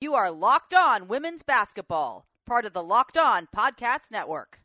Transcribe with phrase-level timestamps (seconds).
[0.00, 4.60] You are Locked On Women's Basketball, part of the Locked On Podcast Network.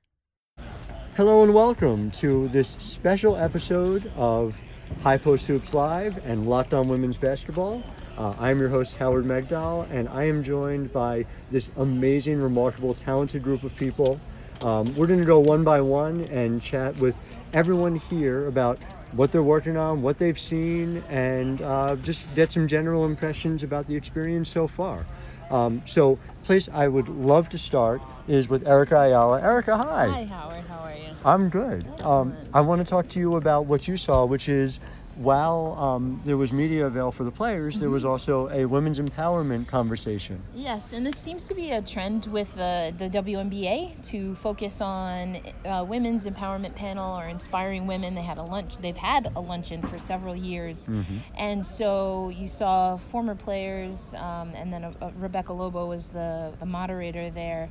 [1.16, 4.56] Hello and welcome to this special episode of
[5.02, 7.82] High Post Hoops Live and Locked On Women's Basketball.
[8.16, 13.42] Uh, I'm your host, Howard Megdal, and I am joined by this amazing, remarkable, talented
[13.42, 14.20] group of people.
[14.62, 17.18] Um, we're going to go one by one and chat with
[17.54, 18.78] everyone here about
[19.14, 23.88] what they're working on, what they've seen, and uh, just get some general impressions about
[23.88, 25.06] the experience so far.
[25.54, 29.42] Um, so, place I would love to start is with Erica Ayala.
[29.42, 30.08] Erica, hi.
[30.08, 30.64] Hi, Howard.
[30.68, 31.10] How are you?
[31.24, 31.86] I'm good.
[32.02, 34.80] Um, I want to talk to you about what you saw, which is
[35.16, 39.68] while um, there was media avail for the players, there was also a women's empowerment
[39.68, 40.42] conversation.
[40.56, 45.38] Yes, and this seems to be a trend with uh, the WNBA to focus on
[45.66, 48.16] uh, women's empowerment panel or inspiring women.
[48.16, 48.78] They had a lunch.
[48.78, 50.90] They've had a luncheon for several years,
[51.36, 56.66] and so you saw former players, um, and then uh, Rebecca Lobo was the, the
[56.66, 57.70] moderator there.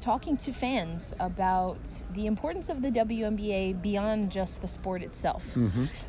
[0.00, 1.78] Talking to fans about
[2.14, 5.54] the importance of the WNBA beyond just the sport itself.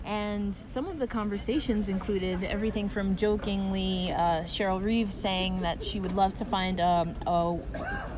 [0.05, 5.99] And some of the conversations included everything from jokingly uh, Cheryl Reeve saying that she
[5.99, 7.13] would love to find um,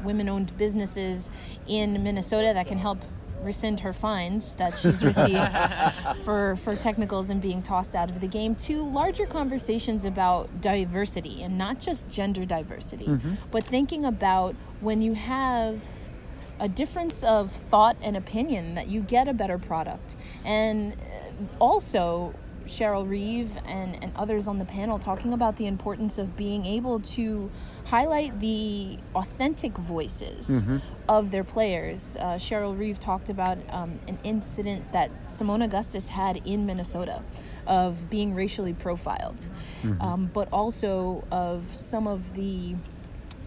[0.04, 1.32] women owned businesses
[1.68, 3.00] in Minnesota that can help
[3.46, 5.56] rescind her fines that she's received
[6.24, 11.44] for, for technicals and being tossed out of the game to larger conversations about diversity
[11.44, 13.10] and not just gender diversity,
[13.52, 15.82] but thinking about when you have
[16.60, 20.16] a difference of thought and opinion that you get a better product.
[20.46, 20.96] And uh,
[21.60, 22.34] also,
[22.66, 27.00] Cheryl Reeve and, and others on the panel talking about the importance of being able
[27.02, 27.50] to
[27.86, 30.64] highlight the authentic voices
[31.10, 32.16] of their players.
[32.18, 37.22] Uh, Cheryl Reeve talked about um, an incident that Seimone Augustus had in Minnesota
[37.68, 39.48] of being racially profiled,
[40.02, 42.76] um, but also of some of the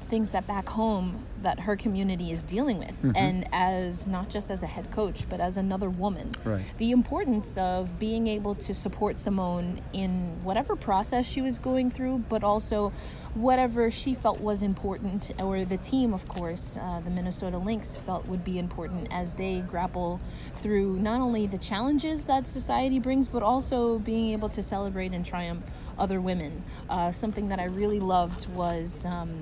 [0.09, 3.13] things that back home that her community is dealing with.
[3.17, 6.33] And as not just as a head coach but as another woman.
[6.45, 6.65] Right.
[6.79, 12.25] the importance of being able to support seimone in whatever process she was going through
[12.29, 12.93] but also
[13.35, 18.27] whatever she felt was important or the team of course uh, the minnesota lynx felt
[18.29, 20.21] would be important as they grapple
[20.55, 25.25] through not only the challenges that society brings but also being able to celebrate and
[25.25, 25.65] triumph
[25.99, 26.63] other women.
[26.89, 29.39] Uh, something that i really loved was um,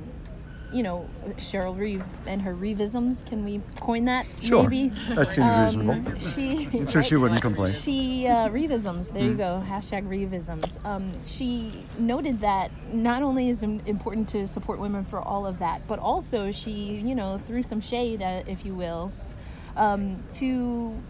[0.75, 3.25] you know, Cheryl Reeve and her Reevisms.
[3.27, 4.27] Can we coin that?
[4.43, 4.65] Sure.
[4.69, 4.89] Maybe.
[5.15, 6.19] That seems Um, reasonable.
[6.19, 7.71] She, I'm sure she wouldn't complain.
[7.73, 9.13] She uh, Reevisms.
[9.13, 9.63] There you go.
[9.67, 10.85] Hashtag Reevisms.
[10.85, 15.61] Um, she noted that not only is it important to support women for all of
[15.61, 19.13] that, but also she, you know, threw some shade, uh, if you will,
[19.77, 21.01] um, to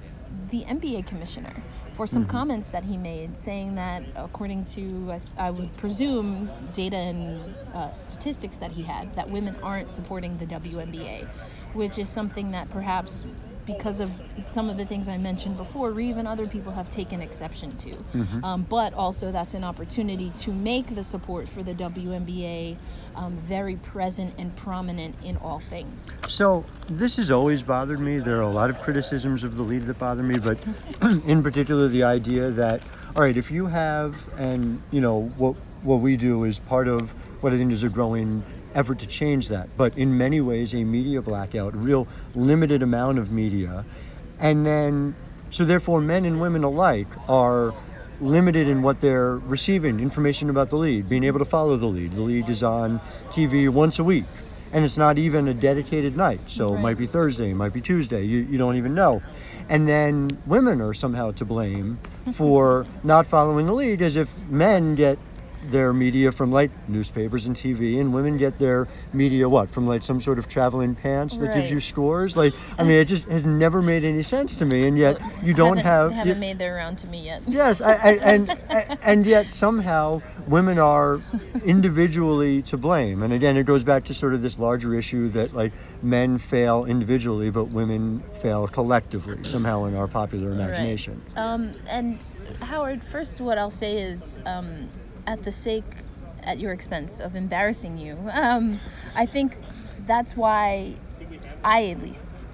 [0.50, 1.62] the NBA commissioner
[1.94, 7.54] for some comments that he made, saying that according to I would presume data and
[7.72, 11.26] uh, statistics that he had, that women aren't supporting the WNBA,
[11.72, 13.24] which is something that perhaps
[13.66, 14.10] because of
[14.50, 17.96] some of the things I mentioned before, Reeve and other people have taken exception to.
[18.42, 22.76] Um, but also, that's an opportunity to make the support for the WNBA
[23.16, 26.12] um, very present and prominent in all things.
[26.28, 28.18] So this has always bothered me.
[28.18, 30.58] There are a lot of criticisms of the league that bother me, but
[31.26, 32.82] in particular the idea that
[33.16, 37.10] all right, if you have and you know what what we do is part of
[37.42, 38.42] what I think is a growing
[38.74, 43.30] effort to change that, but in many ways a media blackout, real limited amount of
[43.30, 43.84] media,
[44.38, 45.14] and then
[45.50, 47.74] so therefore men and women alike are
[48.20, 52.12] limited in what they're receiving information about the lead, being able to follow the lead.
[52.12, 54.24] The lead is on TV once a week
[54.74, 56.40] and it's not even a dedicated night.
[56.46, 58.24] So it might be Thursday, it might be Tuesday.
[58.24, 59.22] You, you don't even know.
[59.68, 61.98] And then women are somehow to blame
[62.32, 65.16] for not following the lead, as if men get
[65.70, 70.02] their media from like newspapers and TV, and women get their media what from like
[70.04, 72.36] some sort of traveling pants that gives you scores.
[72.36, 75.54] Like, I mean, it just has never made any sense to me, and yet you
[75.54, 76.12] don't haven't, have.
[76.12, 77.42] haven't you- made their round to me yet.
[77.46, 78.58] Yes, I, I, and
[79.02, 81.20] and yet somehow women are
[81.64, 83.22] individually to blame.
[83.22, 85.72] And again, it goes back to sort of this larger issue that like
[86.02, 91.20] men fail individually, but women fail collectively somehow in our popular imagination.
[91.36, 92.18] Um, and
[92.60, 94.88] Howard, first, what I'll say is, um,
[95.26, 95.84] at the sake,
[96.42, 98.80] at your expense of embarrassing you, um,
[99.14, 99.56] I think
[100.06, 100.96] that's why
[101.62, 102.46] I, at least,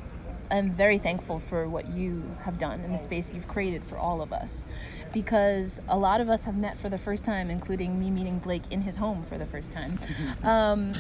[0.51, 4.21] am very thankful for what you have done in the space you've created for all
[4.23, 4.65] of us.
[5.13, 8.63] Because a lot of us have met for the first time, including me meeting Blake
[8.71, 9.99] in his home for the first time.
[10.45, 10.95] Um,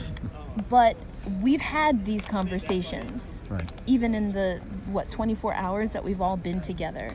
[0.68, 0.96] but
[1.42, 3.70] we've had these conversations Right.
[3.86, 7.14] even in the what 24 hours that we've all been together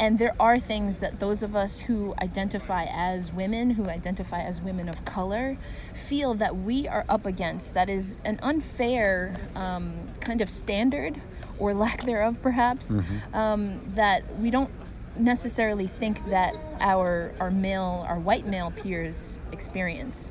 [0.00, 4.60] and there are things that those of us who identify as women, who identify as
[4.62, 5.58] women of color,
[5.94, 7.74] feel that we are up against.
[7.74, 11.20] That is an unfair um, kind of standard,
[11.58, 12.96] or lack thereof, perhaps,
[13.34, 14.70] um, that we don't
[15.18, 20.30] necessarily think that our our male, our white male peers experience.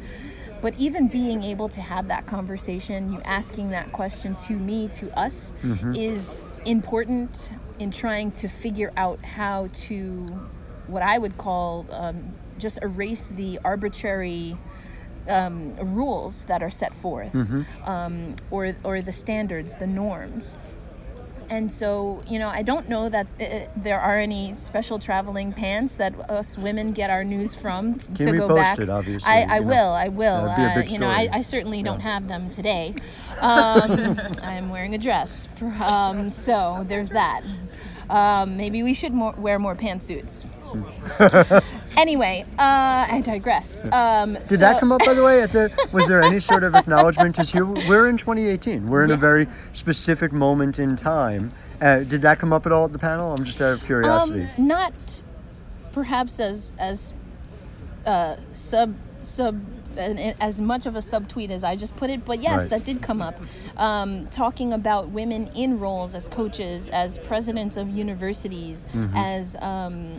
[0.62, 5.16] But even being able to have that conversation, you asking that question to me, to
[5.18, 5.54] us,
[5.95, 10.28] is important in trying to figure out how to,
[10.88, 14.58] what I would call, um, just erase the arbitrary
[15.28, 17.36] um, rules that are set forth,
[17.86, 20.58] um, or or the standards, the norms.
[21.52, 25.96] And so, you know, I don't know that uh, there are any special traveling pants
[25.96, 28.78] that us women get our news from t- to go back.
[28.78, 29.66] it, obviously, I, I know.
[29.68, 29.90] will.
[29.90, 30.46] I will.
[30.46, 31.28] That'd be a Uh, you know, I.
[31.31, 32.94] I certainly don't have them today.
[33.42, 35.48] Um, I'm wearing a dress,
[35.81, 37.42] um, so there's that.
[38.10, 40.46] Um, maybe we should more, wear more pantsuits.
[41.98, 43.84] anyway, uh, I digress.
[43.92, 45.42] Um, Did that come up, by the way?
[45.42, 47.36] At the, was there any sort of acknowledgement?
[47.36, 48.90] Because we're in 2018.
[48.90, 51.52] We're in a very specific moment in time.
[51.82, 53.34] Uh, did that come up at all at the panel?
[53.34, 54.48] I'm just out of curiosity.
[54.58, 55.24] Um, not
[55.94, 57.14] perhaps as as
[58.06, 59.62] uh, sub sub
[60.00, 62.69] as much of a subtweet as I just put it, but yes, Right.
[62.72, 63.40] that did come up.
[63.78, 69.16] Um, talking about women in roles as coaches, as presidents of universities, Mm-hmm.
[69.18, 70.13] as um,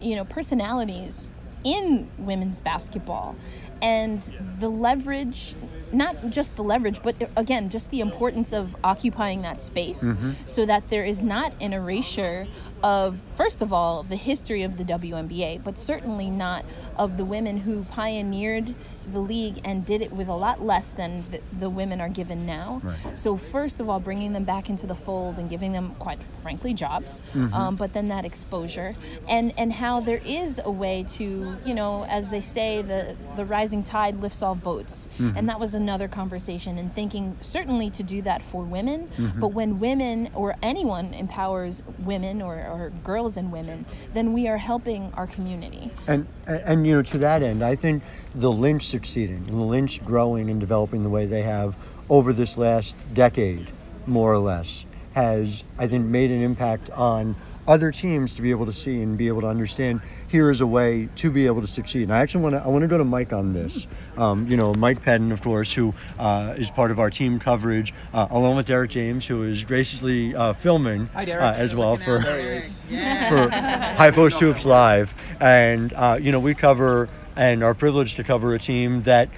[0.00, 1.30] you know personalities
[1.64, 3.34] in women's basketball,
[3.82, 4.22] and
[4.58, 5.54] the leverage.
[5.92, 10.32] Not just the leverage, but again, just the importance of occupying that space Mm-hmm.
[10.44, 12.48] so that there is not an erasure
[12.82, 16.64] of, first of all, the history of the WNBA, but certainly not
[16.96, 18.74] of the women who pioneered
[19.12, 22.44] the league and did it with a lot less than the, the women are given
[22.44, 22.80] now.
[22.82, 23.16] Right.
[23.16, 26.74] So, first of all, bringing them back into the fold and giving them, quite frankly,
[26.74, 27.54] jobs, Mm-hmm.
[27.54, 28.94] um, but then that exposure
[29.28, 33.44] and and how there is a way to, you know, as they say, the the
[33.44, 35.36] rising tide lifts all boats, Mm-hmm.
[35.36, 36.76] and that was another conversation.
[36.76, 39.38] And thinking certainly to do that for women, Mm-hmm.
[39.38, 44.56] but when women or anyone empowers women or, or girls and women, then we are
[44.56, 45.90] helping our community.
[46.06, 48.02] And, and you know to that end, I think
[48.34, 51.76] the Lynx succeeding the Lynx growing and developing the way they have
[52.08, 53.70] over this last decade,
[54.06, 54.84] more or less,
[55.14, 57.36] has I think made an impact on
[57.68, 60.66] other teams to be able to see and be able to understand here is a
[60.66, 62.04] way to be able to succeed.
[62.04, 63.86] And I actually want to I want to go to Mike on this.
[64.16, 67.92] Um, you know, Mike Patton, of course, who uh, is part of our team coverage,
[68.12, 71.42] uh, along with Derek James, who is graciously uh, filming Hi, Derek.
[71.42, 72.60] uh, as well for There
[73.28, 78.24] for High Post Hoops Live, and uh, you know we cover and are privileged to
[78.24, 79.28] cover a team that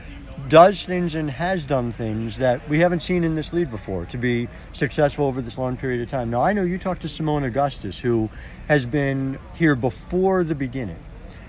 [0.49, 4.17] does things and has done things that we haven't seen in this league before to
[4.17, 6.31] be successful over this long period of time.
[6.31, 8.31] Now I know you talked to Seimone Augustus, who
[8.69, 10.99] has been here before the beginning,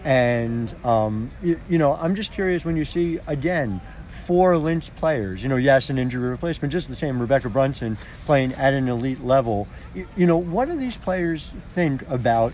[0.03, 3.79] and um, you, you know I'm just curious when you see again
[4.09, 5.43] four Lynx players.
[5.43, 7.19] You know, yes, an injury replacement, just the same.
[7.19, 9.67] Rebekkah Brunson playing at an elite level.
[9.95, 12.53] You, you know, what do these players think about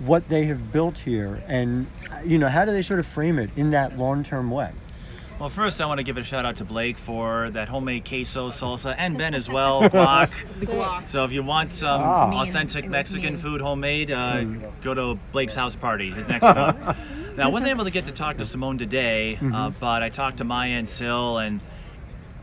[0.00, 1.86] what they have built here, and
[2.24, 4.70] you know, how do they sort of frame it in that long-term way?
[5.42, 8.50] Well, first, I want to give a shout out to Blake for that homemade queso
[8.50, 11.08] salsa and Ben as well, guac.
[11.08, 12.42] So if you want some Ah.
[12.42, 13.42] authentic Mexican mean.
[13.42, 14.44] food homemade, uh,
[14.82, 16.96] go to Blake's house party, his next one.
[17.36, 20.36] now, I wasn't able to get to talk to Seimone today, uh, but I talked
[20.36, 21.60] to Maya and Sil, and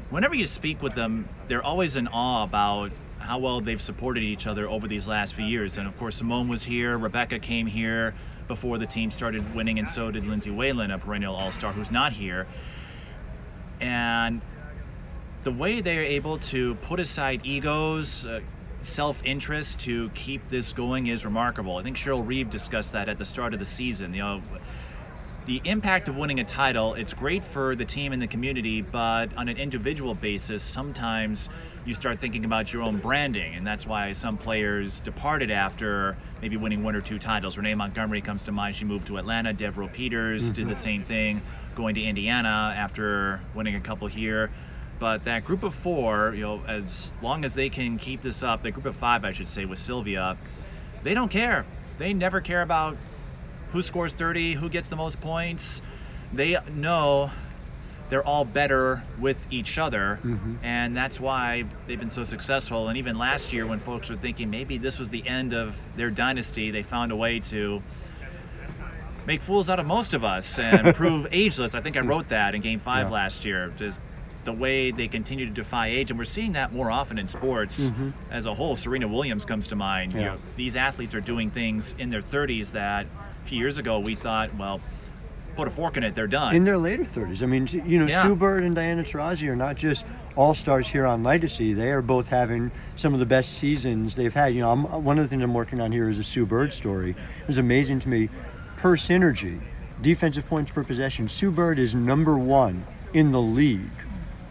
[0.09, 4.45] whenever you speak with them, they're always in awe about how well they've supported each
[4.45, 5.77] other over these last few years.
[5.77, 8.13] And of course, Seimone was here, Rebekkah came here
[8.49, 11.91] before the team started winning, and so did Lindsay Whalen, a perennial All Star who's
[11.91, 12.45] not here.
[13.81, 14.41] And
[15.43, 18.41] the way they are able to put aside egos, uh,
[18.81, 21.77] self interest to keep this going is remarkable.
[21.77, 24.13] I think Cheryl Reeve discussed that at the start of the season.
[24.13, 24.41] You know,
[25.45, 29.35] the impact of winning a title, it's great for the team and the community, but
[29.35, 31.49] on an individual basis, sometimes
[31.85, 36.55] you start thinking about your own branding, and that's why some players departed after maybe
[36.55, 37.57] winning one or two titles.
[37.57, 38.75] Renee Montgomery comes to mind.
[38.75, 39.51] She moved to Atlanta.
[39.51, 41.41] Devereaux Peters did the same thing,
[41.79, 44.51] going to Indiana after winning a couple here.
[44.99, 48.61] But that group of four, you know, as long as they can keep this up,
[48.61, 50.37] the group of five, I should say, with Sylvia,
[51.03, 51.65] they don't care.
[51.97, 52.97] They never care about
[53.71, 55.81] who scores 30, who gets the most points.
[56.33, 57.31] They know
[58.09, 60.55] they're all better with each other, mm-hmm.
[60.63, 62.89] and that's why they've been so successful.
[62.89, 66.09] And even last year, when folks were thinking maybe this was the end of their
[66.09, 67.81] dynasty, they found a way to
[69.29, 71.75] make fools out of most of us and prove ageless.
[71.75, 73.13] I think I wrote that in Game Five Yeah.
[73.13, 73.71] last year.
[73.77, 74.01] Just
[74.43, 77.91] the way they continue to defy age, and we're seeing that more often in sports
[77.91, 78.09] mm-hmm.
[78.31, 78.75] as a whole.
[78.75, 80.13] Serena Williams comes to mind.
[80.13, 83.99] You know, these athletes are doing things in their 30s that a few years ago
[83.99, 84.81] we thought, well,
[85.55, 86.55] put a fork in it, they're done.
[86.55, 87.43] in their later 30s.
[87.43, 88.23] I mean, you know, Yeah.
[88.23, 90.05] Sue Bird and Diana Taurasi are not just
[90.35, 91.73] all stars here on Legacy.
[91.73, 94.55] They are both having some of the best seasons they've had.
[94.55, 96.71] You know, I'm, one of the things I'm working on here is a Sue Bird
[96.71, 97.11] story.
[97.11, 98.29] It was amazing to me.
[98.79, 99.59] Per synergy,
[100.01, 103.81] defensive points per possession, Sue Bird is number one in the league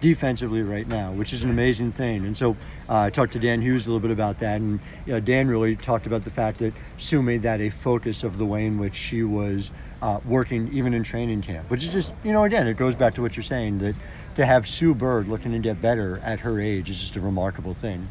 [0.03, 2.27] defensively right now, which is an amazing thing.
[2.27, 2.51] And so
[2.91, 5.49] uh, I talked to Dan Hughes a little bit about that, and you know, Dan
[5.49, 8.79] really talked about the fact that Sue made that a focus of the way in
[8.79, 9.71] which she was
[10.03, 13.15] uh, working even in training camp, which is just, you know, again, it goes back
[13.15, 13.95] to what you're saying that
[14.35, 17.73] to have Sue Bird looking to get better at her age is just a remarkable
[17.73, 18.07] thing.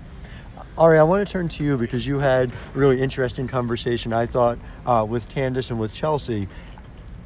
[0.78, 4.28] Ari, I want to turn to you because you had a really interesting conversation, I
[4.28, 6.48] thought, uh, with Candace and with Chelsea.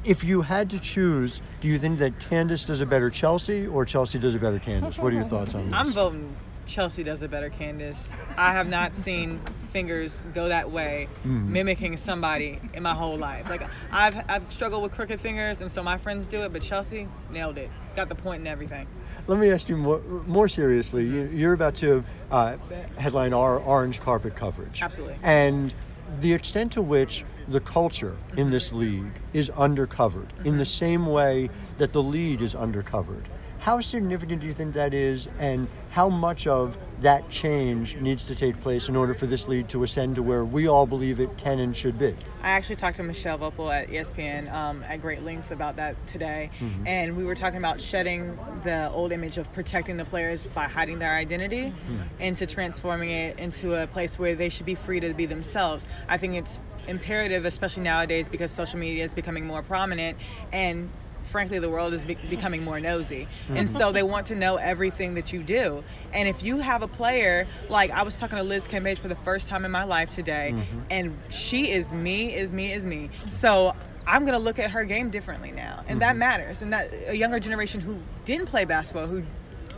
[0.04, 3.84] If you had to choose, do you think that Candace does a better Chelsea or
[3.84, 4.98] Chelsea does a better Candace?
[4.98, 5.74] What are your thoughts on this?
[5.78, 6.34] I'm voting
[6.72, 8.08] Chelsea does it better, Candace.
[8.36, 9.40] I have not seen
[9.72, 11.52] fingers go that way, mm-hmm.
[11.52, 13.48] mimicking somebody in my whole life.
[13.50, 13.62] Like
[13.92, 17.58] I've I've struggled with crooked fingers, and so my friends do it, but Chelsea nailed
[17.58, 17.70] it.
[17.94, 18.86] Got the point and everything.
[19.26, 21.04] Let me ask you more, more seriously.
[21.04, 22.56] You- You're about to uh,
[22.96, 24.82] headline our orange carpet coverage.
[24.82, 25.16] Absolutely.
[25.22, 25.72] And
[26.20, 28.78] the extent to which the culture in this mm-hmm.
[28.78, 30.86] league is undercovered, in the mm-hmm.
[30.86, 33.24] same way that the lead is undercovered.
[33.62, 38.34] How significant do you think that is, and how much of that change needs to
[38.34, 41.38] take place in order for this league to ascend to where we all believe it
[41.38, 42.16] can and should be?
[42.42, 46.50] I actually talked to Michelle Voepel at ESPN um, at great length about that today,
[46.86, 50.98] and we were talking about shedding the old image of protecting the players by hiding
[50.98, 51.72] their identity,
[52.18, 55.84] into transforming it into a place where they should be free to be themselves.
[56.08, 60.18] I think it's imperative, especially nowadays, because social media is becoming more prominent
[60.52, 60.90] and.
[61.32, 63.66] Frankly, the world is be- becoming more nosy, and mm-hmm.
[63.66, 65.82] so they want to know everything that you do.
[66.12, 69.16] And if you have a player like I was talking to Liz Cambage for the
[69.16, 70.80] first time in my life today, mm-hmm.
[70.90, 73.08] and she is me, is me, is me.
[73.28, 73.74] So
[74.06, 76.18] I'm gonna look at her game differently now, and that mm-hmm.
[76.18, 76.60] matters.
[76.60, 77.96] And that a younger generation who
[78.26, 79.22] didn't play basketball, who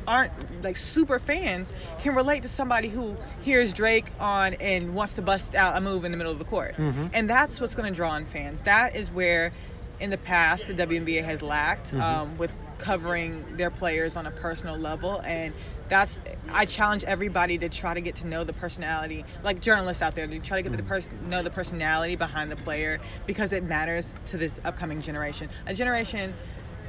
[0.06, 0.32] aren't
[0.62, 1.68] like super fans,
[2.00, 6.04] can relate to somebody who hears Drake on and wants to bust out a move
[6.04, 6.74] in the middle of the court.
[6.78, 8.60] And that's what's gonna draw in fans.
[8.62, 9.52] That is where,
[10.00, 14.76] in the past, the WNBA has lacked um, with covering their players on a personal
[14.76, 15.54] level and
[15.88, 16.20] that's
[16.50, 20.26] I challenge everybody to try to get to know the personality, like journalists out there,
[20.26, 23.64] to try to get to the pers- know the personality behind the player because it
[23.64, 25.48] matters to this upcoming generation.
[25.66, 26.32] A generation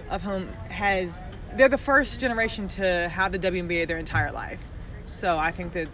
[0.09, 1.17] of whom has
[1.55, 4.59] they're the first generation to have the WNBA their entire life.
[5.05, 5.87] So I think that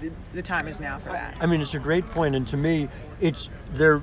[0.00, 1.36] the, the time is now for that.
[1.40, 2.88] I mean, it's a great point, and to me,
[3.20, 4.02] it's there.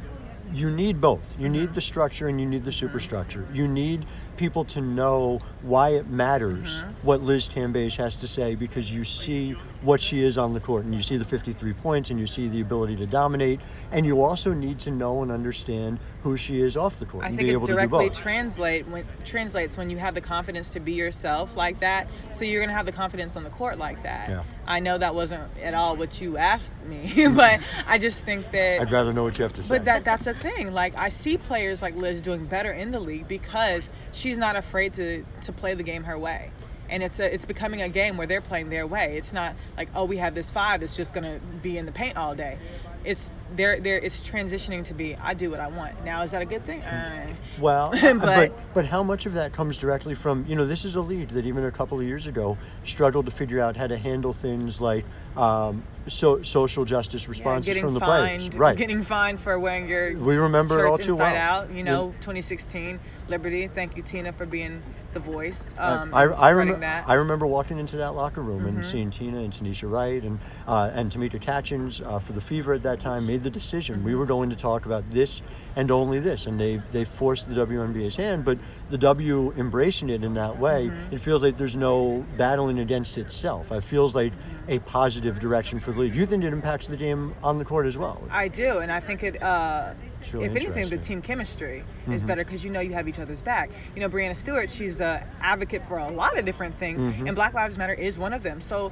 [0.52, 1.36] You need both.
[1.38, 3.48] You need the structure and you need the superstructure.
[3.54, 4.06] You need
[4.40, 6.92] people to know why it matters mm-hmm.
[7.06, 10.86] what Liz Cambage has to say because you see what she is on the court
[10.86, 13.60] and you see the 53 points and you see the ability to dominate
[13.92, 17.28] and you also need to know and understand who she is off the court I
[17.28, 18.18] and think be it able to do directly both.
[18.18, 22.08] translate when translates when you have the confidence to be yourself like that.
[22.30, 24.30] So you're gonna have the confidence on the court like that.
[24.30, 24.44] Yeah.
[24.68, 27.36] I know that wasn't at all what you asked me, mm-hmm.
[27.36, 28.82] but I just think that.
[28.82, 29.76] I'd rather know what you have to say.
[29.76, 30.74] But that that's a thing.
[30.74, 33.88] Like I see players like Liz doing better in the league because
[34.30, 36.52] she's not afraid to to play the game her way.
[36.88, 39.18] And it's a, it's becoming a game where they're playing their way.
[39.18, 42.16] It's not like oh we have this five that's just gonna be in the paint
[42.16, 42.60] all day.
[43.04, 46.04] It's they're they're it's transitioning to be I do what I want.
[46.06, 46.82] Now is that a good thing?
[46.84, 47.28] Uh,
[47.60, 50.96] Well, But- but, but how much of that comes directly from you know this is
[50.96, 53.98] a lead that even a couple of years ago struggled to figure out how to
[53.98, 58.78] handle things like um, so, social justice responses getting from the fined, players, right?
[58.78, 61.36] Getting fined for wearing your We remember it all too well.
[61.36, 61.72] out.
[61.72, 63.68] You know, 2016 Liberty.
[63.68, 64.82] Thank you, Tina, for being
[65.14, 65.74] the voice.
[65.78, 67.02] I- Um, I, I, spreading remember, that.
[67.04, 67.12] Mm-hmm.
[67.12, 70.92] I remember walking into that locker room and seeing Tina and Tanisha Wright and uh,
[70.94, 74.20] and Tamika Catchings uh, for the Fever at that time made the decision we Mm-hmm.
[74.20, 75.42] were going to talk about this
[75.76, 78.58] and only this, and they they forced the WNBA's hand, but
[78.90, 81.14] the W embracing it in that way, Mm-hmm.
[81.16, 83.72] it feels like there's no battling against itself.
[83.72, 84.34] It feels like
[84.68, 86.16] a positive direction for the league.
[86.16, 88.24] You think it impacts the game on the court as well?
[88.32, 89.42] I do, and I think it.
[89.42, 89.94] Uh,
[90.34, 93.42] really if anything, the team chemistry is better because you know you have each other's
[93.42, 93.70] back.
[93.96, 97.54] You know, Breanna Stewart, she's an advocate for a lot of different things, and Black
[97.54, 98.60] Lives Matter is one of them.
[98.62, 98.92] So,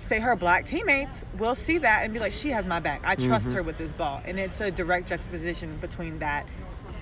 [0.00, 3.00] say her black teammates will see that and be like, "She has my back.
[3.04, 6.46] I trust her with this ball," and it's a direct juxtaposition between that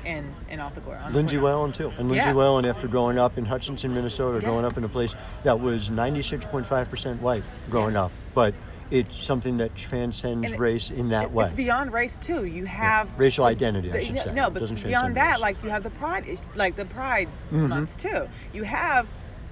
[0.07, 0.99] and and off the court.
[1.01, 1.43] on the court.
[1.43, 2.33] Whalen too, and Lindsay Yeah.
[2.33, 4.49] Whalen after growing up in Hutchinson, Minnesota, Yeah.
[4.49, 8.55] growing up in a place that was 96.5% white growing up, but
[8.91, 11.47] it's something that transcends it- race in that It- way.
[11.47, 12.45] It's beyond race too.
[12.45, 14.33] You have Racial identity, I should no, say.
[14.33, 15.41] No, but beyond that, race.
[15.41, 17.69] like you have the pride, like the pride Mm-hmm.
[17.69, 18.29] months too.
[18.53, 19.07] You have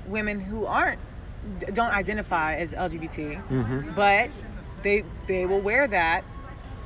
[0.07, 1.01] women who aren't
[1.75, 3.91] don't identify as LGBT, Mm-hmm.
[3.95, 4.31] but
[4.83, 6.25] they they will wear that.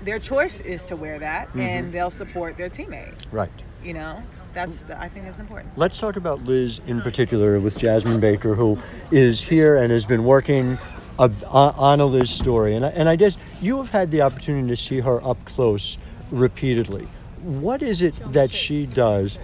[0.02, 1.60] Their choice is to wear that, Mm-hmm.
[1.60, 3.14] and they'll support their teammate.
[3.32, 3.50] Right.
[3.84, 4.22] You know,
[4.54, 5.76] that's the, I think that's important.
[5.76, 8.78] Let's talk about Liz in particular with Jasmine Baker, who
[9.10, 10.78] is here and has been working
[11.18, 12.74] on a Liz story.
[12.76, 15.98] And I, and I guess you have had the opportunity to see her up close
[16.30, 17.06] repeatedly.
[17.42, 19.38] What is it that she does?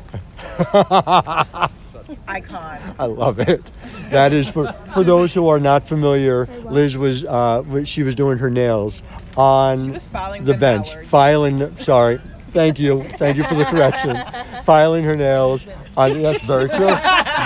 [2.29, 2.79] Icon.
[2.99, 3.63] I love it.
[4.11, 6.47] That is for for those who are not familiar.
[6.65, 9.03] Liz was uh, she was doing her nails
[9.37, 11.07] on She was filing the bench, Howard.
[11.07, 11.77] filing.
[11.77, 12.19] Sorry,
[12.51, 14.17] thank you, thank you for the correction.
[14.65, 15.67] Filing her nails
[15.97, 16.23] on.
[16.23, 16.97] That's very true.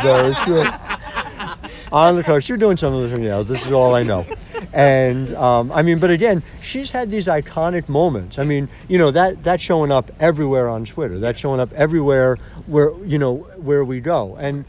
[0.02, 0.64] Very true.
[1.90, 3.48] On the she was doing something with her nails.
[3.48, 4.24] This is all I know.
[4.72, 8.38] And um, I mean, but again, she's had these iconic moments.
[8.38, 11.18] I mean, you know that that's showing up everywhere on Twitter.
[11.18, 14.36] That's showing up everywhere where you know where we go.
[14.36, 14.64] And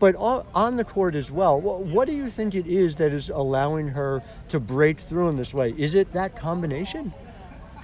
[0.00, 1.60] but on, the court as well.
[1.60, 5.52] What do you think it is that is allowing her to break through in this
[5.52, 5.74] way?
[5.76, 7.12] Is it that combination?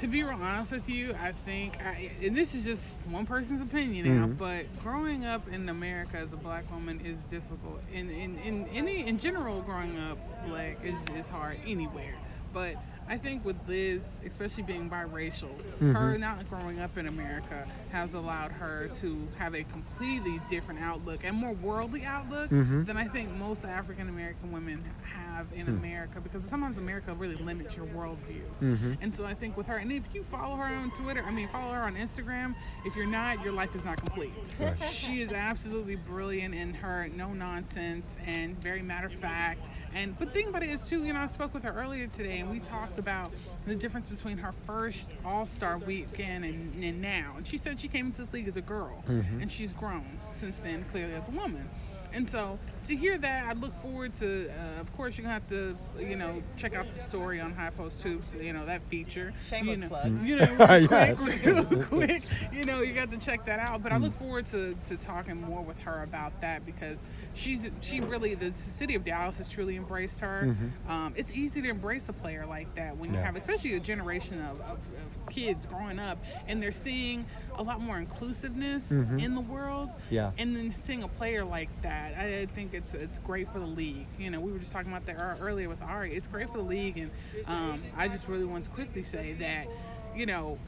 [0.04, 3.62] To be real honest with you, I think, I, and this is just one person's
[3.62, 4.34] opinion now, Mm-hmm.
[4.34, 7.80] but growing up in America as a black woman is difficult.
[7.90, 12.12] In in, in any in general, growing up black is is hard anywhere.
[12.52, 12.74] But
[13.08, 15.48] I think with Liz, especially being biracial,
[15.80, 15.92] Mm-hmm.
[15.94, 21.20] her not growing up in America has allowed her to have a completely different outlook
[21.24, 22.84] and more worldly outlook Mm-hmm.
[22.84, 25.23] than I think most African American women have
[25.54, 25.76] in Hmm.
[25.78, 28.42] America because sometimes America really limits your worldview.
[28.62, 28.92] Mm-hmm.
[29.00, 31.48] And so I think with her, and if you follow her on Twitter, I mean,
[31.48, 34.32] follow her on Instagram, if you're not, your life is not complete.
[34.60, 34.80] Right.
[34.90, 39.66] She is absolutely brilliant in her no nonsense and very matter of fact.
[39.94, 42.06] And but the thing about it is too, you know, I spoke with her earlier
[42.08, 43.32] today, and we talked about
[43.66, 47.34] the difference between her first All Star weekend and, and now.
[47.36, 50.56] And she said she came into this league as a girl, and she's grown since
[50.58, 51.68] then, clearly as a woman.
[52.14, 54.48] And so to hear that, I look forward to.
[54.48, 57.70] Uh, of course, you're gonna have to, you know, check out the story on High
[57.70, 58.34] Post Hoops.
[58.40, 59.32] You know that feature.
[59.48, 60.22] Shameless you know, plug.
[60.24, 62.22] You know, real quick, real quick.
[62.52, 63.82] You know, you got to check that out.
[63.82, 67.02] But I look forward to, to talking more with her about that because
[67.34, 70.54] she's she really the city of Dallas has truly embraced her.
[70.88, 73.24] Um, it's easy to embrace a player like that when you Yeah.
[73.26, 77.24] have, especially a generation of, of, of kids growing up and they're seeing
[77.56, 79.90] a lot more inclusiveness in the world.
[80.10, 80.32] Yeah.
[80.38, 84.06] And then seeing a player like that, I think it's it's great for the league.
[84.18, 86.14] You know, we were just talking about that earlier with Ari.
[86.14, 87.10] It's great for the league, and
[87.46, 89.68] um, I just really want to quickly say that,
[90.14, 90.58] you know,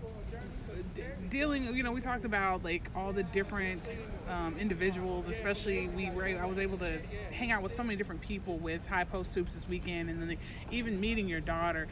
[1.31, 1.75] dealing.
[1.75, 6.25] You know, we talked about like all the different um, individuals, especially we were.
[6.25, 6.99] I was able to
[7.33, 10.37] hang out with so many different people with High Post Hoops this weekend, and then
[10.70, 11.88] even meeting your daughter.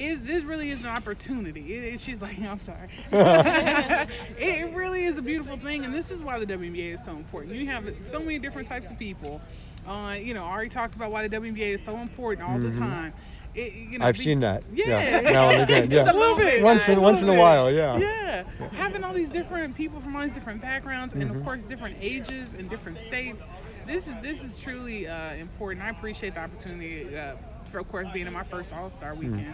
[0.00, 1.74] Is this really is an opportunity?
[1.74, 2.88] It, it- she's like, I'm sorry.
[3.12, 7.54] it really is a beautiful thing, and this is why the WNBA is so important.
[7.54, 9.40] You have so many different types of people.
[9.86, 13.12] Uh, you know, Ari talks about why the WNBA is so important all the time.
[13.54, 14.02] It, you know, Mm-hmm.
[14.04, 14.62] I've be- seen that.
[14.72, 15.90] Yeah, Now and again.
[15.90, 16.12] Just Yeah.
[16.12, 16.62] a little bit.
[16.62, 17.76] Once in- a once in a while, bit.
[17.76, 17.98] yeah.
[17.98, 21.38] Yeah, having all these different people from all these different backgrounds, and Mm-hmm.
[21.38, 23.44] of course different ages and different states.
[23.86, 25.84] This is this is truly uh, important.
[25.84, 27.34] I appreciate the opportunity uh,
[27.72, 29.50] for, of course, being in my first All Star Mm-hmm.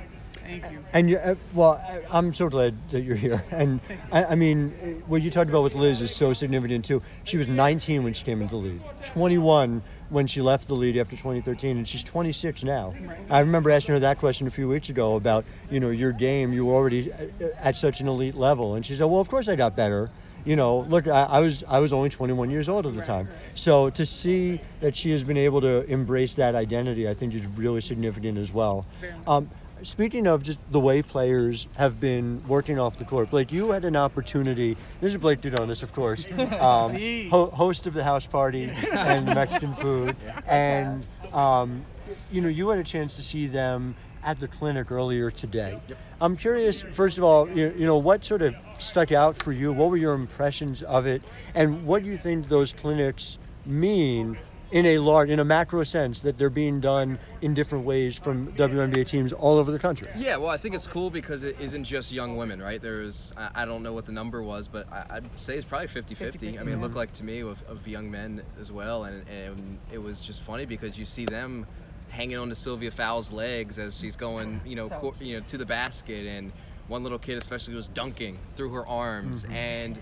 [0.47, 0.79] Thank you.
[0.93, 3.43] And you, uh, well, I- I'm so glad that you're here.
[3.51, 3.81] And
[4.13, 7.03] I, I mean, uh, what you talked about with Liz is so significant too.
[7.25, 10.97] She was 19 when she came into the league, 21 when she left the league
[10.97, 12.95] after 2013, and she's 26 now.
[13.29, 16.53] I remember asking her that question a few weeks ago about, you know, your game.
[16.53, 17.17] You were already uh,
[17.59, 20.09] at such an elite level, and she said, "Well, of course I got better."
[20.45, 23.07] You know, look, I, I was I was only 21 years old at the Right,
[23.07, 23.27] time.
[23.27, 23.37] right.
[23.57, 27.47] So to see that she has been able to embrace that identity, I think is
[27.47, 28.87] really significant as well.
[29.27, 29.51] Um,
[29.87, 33.85] speaking of just the way players have been working off the court, Blake, you had
[33.85, 34.77] an opportunity.
[35.01, 36.27] This is Blake Dudonis, of course,
[36.61, 36.95] um,
[37.31, 41.85] ho- host of the house party and Mexican food, and um,
[42.31, 43.95] you know you had a chance to see them
[44.25, 45.79] at the clinic earlier today.
[46.21, 49.73] I'm curious, first of all, you, you know what sort of stuck out for you?
[49.73, 51.23] What were your impressions of it,
[51.55, 54.37] and what do you think those clinics mean?
[54.73, 58.53] In a large, in a macro sense, that they're being done in different ways from
[58.55, 60.09] WNBA teams all over the country.
[60.17, 62.83] Yeah, well, I think it's cool because it isn't just young women, right?
[62.83, 65.87] There's, I I don't know what the number was, but I, I'd say it's probably
[65.87, 66.59] 50 50.
[66.59, 66.99] I mean, it looked mm-hmm.
[66.99, 69.05] like to me of, of young men as well.
[69.05, 71.67] And, and it was just funny because you see them
[72.09, 75.47] hanging on to Sylvia Fowles' legs as she's going, you know, So cour- you know,
[75.49, 76.27] to the basket.
[76.27, 76.53] And
[76.89, 79.45] one little kid, especially, was dunking through her arms.
[79.45, 79.55] Mm-hmm.
[79.55, 79.99] And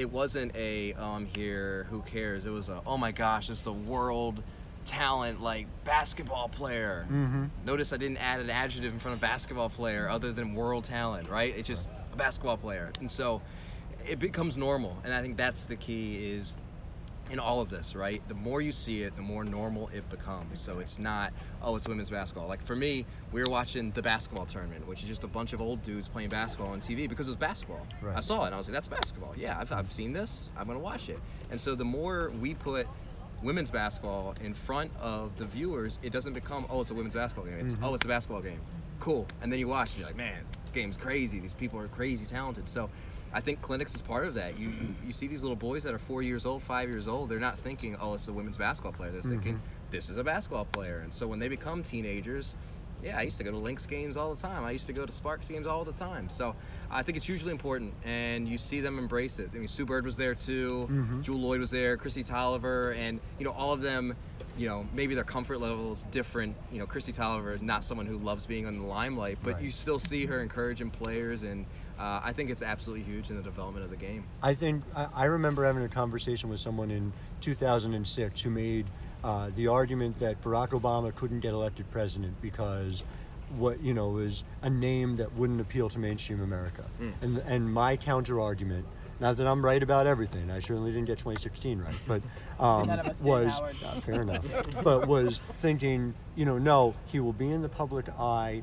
[0.00, 2.46] it wasn't a oh I'm here, who cares?
[2.46, 4.42] It was a oh my gosh, it's the world
[4.86, 7.06] talent like basketball player.
[7.10, 7.44] Mm-hmm.
[7.66, 11.28] Notice I didn't add an adjective in front of basketball player other than world talent,
[11.28, 11.54] right?
[11.54, 13.42] It's just a basketball player, and so
[14.08, 14.96] it becomes normal.
[15.04, 16.56] And I think that's the key is
[17.30, 18.22] in all of this, right?
[18.28, 20.60] The more you see it, the more normal it becomes.
[20.60, 22.48] So it's not, oh, it's women's basketball.
[22.48, 25.60] Like for me, we were watching the basketball tournament, which is just a bunch of
[25.60, 27.86] old dudes playing basketball on TV because it was basketball.
[28.02, 28.16] Right.
[28.16, 29.34] I saw it and I was like, that's basketball.
[29.36, 30.50] Yeah, I've, I've seen this.
[30.56, 31.20] I'm gonna watch it.
[31.50, 32.86] And so the more we put
[33.42, 37.46] women's basketball in front of the viewers, it doesn't become, oh, it's a women's basketball
[37.46, 37.58] game.
[37.58, 37.84] It's, mm-hmm.
[37.84, 38.60] oh, it's a basketball game.
[38.98, 39.26] Cool.
[39.40, 41.40] And then you watch and you're like, man, this game's crazy.
[41.40, 42.68] These people are crazy talented.
[42.68, 42.90] So
[43.32, 44.58] I think clinics is part of that.
[44.58, 44.72] You
[45.04, 47.28] you see these little boys that are four years old, five years old.
[47.28, 49.10] They're not thinking, oh, it's a women's basketball player.
[49.12, 49.90] They're thinking, mm-hmm.
[49.90, 51.00] this is a basketball player.
[51.00, 52.56] And so when they become teenagers,
[53.02, 54.64] yeah, I used to go to Lynx games all the time.
[54.64, 56.28] I used to go to Sparks games all the time.
[56.28, 56.54] So
[56.90, 59.50] I think it's hugely important, and you see them embrace it.
[59.54, 60.88] I mean, Sue Bird was there too.
[60.90, 61.22] Mm-hmm.
[61.22, 61.96] Jewell Loyd was there.
[61.96, 64.16] Kristi Toliver, and you know all of them.
[64.58, 66.54] You know, maybe their comfort level is different.
[66.70, 69.62] You know, Kristi Toliver, is not someone who loves being on the limelight, but Right.
[69.62, 71.64] you still see her encouraging players, and
[72.00, 74.24] uh, I think it's absolutely huge in the development of the game.
[74.42, 78.86] I think I, I remember having a conversation with someone in 2006 who made
[79.22, 83.02] uh, the argument that Barack Obama couldn't get elected president because
[83.58, 86.84] what you know was a name that wouldn't appeal to mainstream America.
[87.20, 88.86] And and my counter argument,
[89.18, 92.22] not that I'm right about everything, I certainly didn't get 2016 right, but
[92.64, 94.44] um, None of us did, was Howard, fair enough.
[94.82, 98.62] but was thinking, you know, no, he will be in the public eye.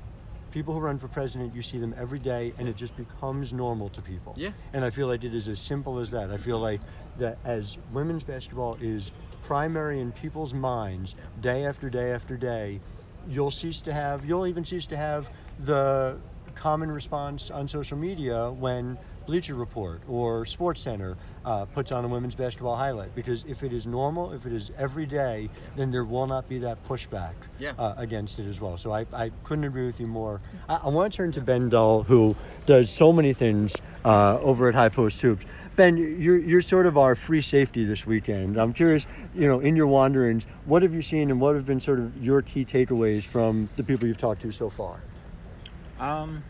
[0.57, 3.89] People who run for president, you see them every day, and it just becomes normal
[3.89, 4.33] to people.
[4.35, 4.49] Yeah.
[4.73, 6.31] And I feel like it is as simple as that.
[6.31, 6.81] I feel like
[7.19, 9.11] that as women's basketball is
[9.43, 12.79] primary in people's minds day after day after day,
[13.29, 16.17] you'll cease to have, you'll even cease to have the
[16.55, 22.07] common response on social media when Bleacher Report or Sports Center uh, puts on a
[22.07, 23.13] women's basketball highlight.
[23.13, 26.57] Because if it is normal, if it is every day, then there will not be
[26.59, 27.73] that pushback Yeah.
[27.77, 28.77] uh, against it as well.
[28.77, 30.41] So I, I couldn't agree with you more.
[30.67, 32.35] I, I want to turn to Ben Dahl, who
[32.65, 35.43] does so many things uh, over at High Post Hoops.
[35.75, 38.57] Ben, you're, you're sort of our free safety this weekend.
[38.57, 41.79] I'm curious, you know, in your wanderings, what have you seen and what have been
[41.81, 45.01] sort of your key takeaways from the people you've talked to so far?
[45.99, 46.43] Um,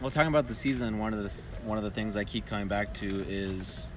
[0.00, 2.68] well, talking about the season, one of the one of the things I keep coming
[2.68, 3.90] back to is,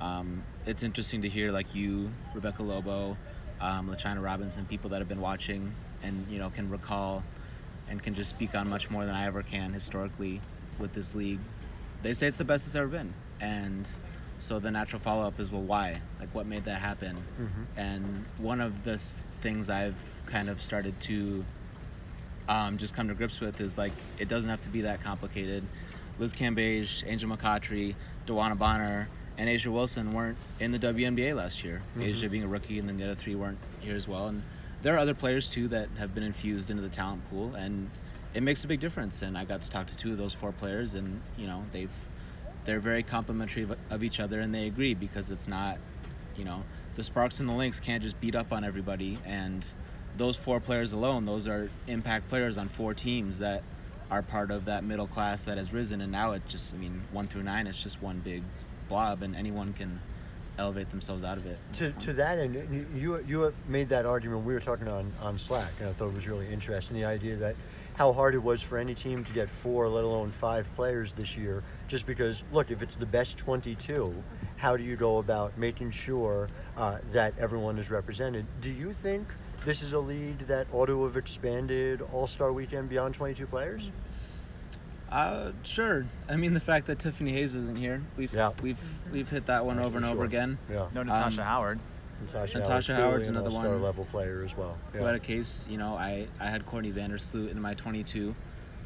[0.00, 3.16] um, it's interesting to hear like you, Rebecca Lobo,
[3.60, 7.22] um, LaChina Robinson, people that have been watching and you know can recall,
[7.88, 10.40] and can just speak on much more than I ever can historically
[10.78, 11.38] with this league.
[12.02, 13.86] They say it's the best it's ever been, and
[14.40, 16.00] so the natural follow up is well, why?
[16.18, 17.16] Like, what made that happen?
[17.76, 18.98] And one of the
[19.40, 19.94] things I've
[20.26, 21.44] kind of started to
[22.48, 25.62] um, just come to grips with is like it doesn't have to be that complicated.
[26.18, 27.94] Liz Cambage, Angel McCoughtry,
[28.26, 31.82] DeWanna Bonner, and A'ja Wilson weren't in the WNBA last year.
[31.92, 32.02] Mm-hmm.
[32.02, 34.28] Asia being a rookie, and then the other three weren't here as well.
[34.28, 34.42] And
[34.82, 37.90] there are other players too that have been infused into the talent pool, and
[38.34, 39.22] it makes a big difference.
[39.22, 41.90] And I got to talk to two of those four players, and you know they've
[42.64, 45.78] they're very complimentary of, of each other, and they agree because it's not,
[46.36, 46.62] you know,
[46.94, 49.64] the Sparks and the Lynx can't just beat up on everybody and
[50.16, 53.62] those four players alone, those are impact players on four teams that
[54.12, 56.02] are part of that middle class that has risen.
[56.02, 58.42] And now it just, I mean, one through nine, it's just one big
[58.86, 60.00] blob, and anyone can
[60.58, 61.58] elevate themselves out of it.
[61.74, 62.54] To, to that end,
[62.94, 64.44] you- you made that argument.
[64.44, 66.94] We were talking on, on Slack, and I thought it was really interesting.
[66.94, 67.56] The idea that
[67.96, 71.34] how hard it was for any team to get four, let alone five players this
[71.38, 74.14] year, just because look, if it's the best 22,
[74.56, 78.44] how do you go about making sure uh, that everyone is represented?
[78.60, 79.26] Do you think
[79.64, 83.90] this is a league that ought to have expanded All Star Weekend beyond 22 players?
[85.10, 86.06] Uh, sure.
[86.28, 88.52] I mean, the fact that Tiffany Hayes isn't here, we've Yeah.
[88.62, 90.58] we've we've hit that one over and For over again.
[90.70, 90.86] Yeah.
[90.94, 91.80] No Natasha Um, Howard.
[92.26, 93.82] Natasha, Natasha Howard's Howard's another all-star one.
[93.82, 94.78] level player as well.
[94.92, 98.34] Who had a case, you know, I I had Courtney Vandersloot in my 22,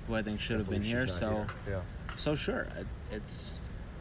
[0.09, 1.07] who I think should have been here.
[1.07, 1.31] So.
[1.45, 1.83] not here.
[2.17, 3.61] so sure it, it's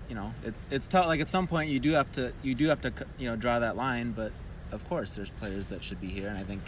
[0.10, 2.68] you know it, it's tough like at some point you do have to you do
[2.70, 4.32] have to you know draw that line but
[4.72, 6.62] of course there's players that should be here and i think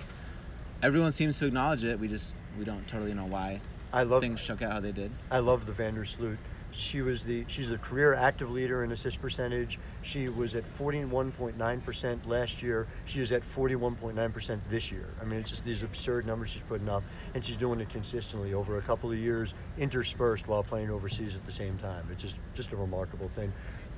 [0.84, 3.62] everyone seems to acknowledge it we just we don't totally know why.
[3.94, 6.38] I love things shook out how they did I love the Vandersloot.
[6.72, 9.80] She was the she's the career active leader in assist percentage.
[10.02, 12.88] She was at 41.9% last year.
[13.06, 15.08] She is at 41.9% this year.
[15.22, 18.54] I mean, it's just these absurd numbers she's putting up, and she's doing it consistently
[18.54, 22.08] over a couple of years, interspersed while playing overseas at the same time.
[22.12, 23.52] It's just just a remarkable thing.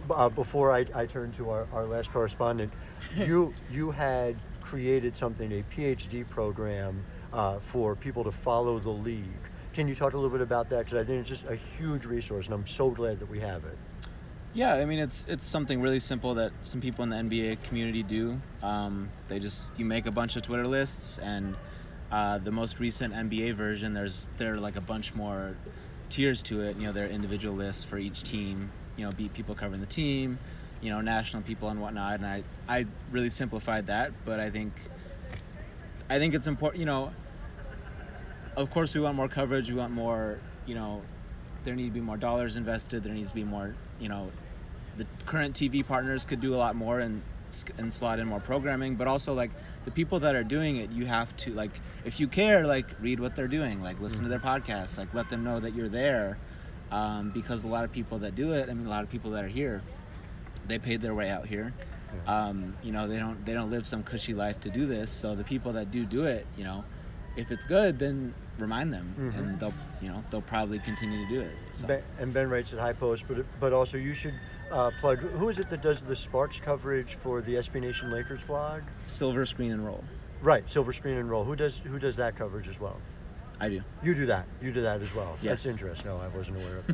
[0.10, 2.74] Uh, before I, I turn to our, our last correspondent,
[3.16, 9.24] you you had created something, a PhD program uh, for people to follow the league.
[9.74, 10.86] Can you talk a little bit about that?
[10.86, 13.66] Because I think it's just a huge resource, and I'm so glad that we have
[13.66, 13.78] it.
[14.54, 18.02] yeah i mean it's it's something really simple that some people in the nba community
[18.02, 21.56] do um, they just you make a bunch of twitter lists and
[22.12, 25.56] uh, the most recent nba version there's there are like a bunch more
[26.10, 29.34] tiers to it you know there are individual lists for each team you know beat
[29.34, 30.38] people covering the team
[30.82, 32.20] you know, national people and whatnot.
[32.20, 34.74] And I, I really simplified that, but I think,
[36.10, 36.80] I think it's important.
[36.80, 37.12] You know,
[38.56, 39.70] of course, we want more coverage.
[39.70, 40.40] We want more.
[40.66, 41.02] You know,
[41.64, 43.04] there need to be more dollars invested.
[43.04, 43.76] There needs to be more.
[44.00, 44.32] You know,
[44.98, 47.22] the current TV partners could do a lot more and
[47.78, 48.96] and slot in more programming.
[48.96, 49.52] But also, like
[49.86, 51.72] the people that are doing it, you have to like
[52.06, 54.30] if you care, like read what they're doing, like listen to mm.
[54.30, 56.38] their podcasts, like let them know that you're there.
[56.92, 59.32] Um, because a lot of people that do it, I mean, a lot of people
[59.32, 59.82] that are here,
[60.68, 61.74] they paid their way out here.
[62.26, 65.12] Um, you know, they don't they don't live some cushy life to do this.
[65.12, 66.84] So the people that do do it, you know,
[67.36, 71.42] if it's good, then remind them, and they'll you know they'll probably continue to do
[71.42, 71.52] it.
[71.72, 71.88] So.
[71.88, 74.34] Ben, and Ben writes at High Post, but but also you should
[74.72, 75.20] uh, plug.
[75.20, 78.82] Who is it that does the Sparks coverage for the SB Nation Lakers blog?
[79.06, 80.04] Silver screen and roll.
[80.42, 81.44] Right, Silver Screen and Roll.
[81.44, 82.98] Who does who does that coverage as well?
[83.62, 83.82] I do.
[84.02, 84.46] You do that.
[84.62, 85.36] You do that as well.
[85.42, 85.64] Yes.
[85.64, 86.08] That's interesting.
[86.08, 86.88] No, I wasn't aware of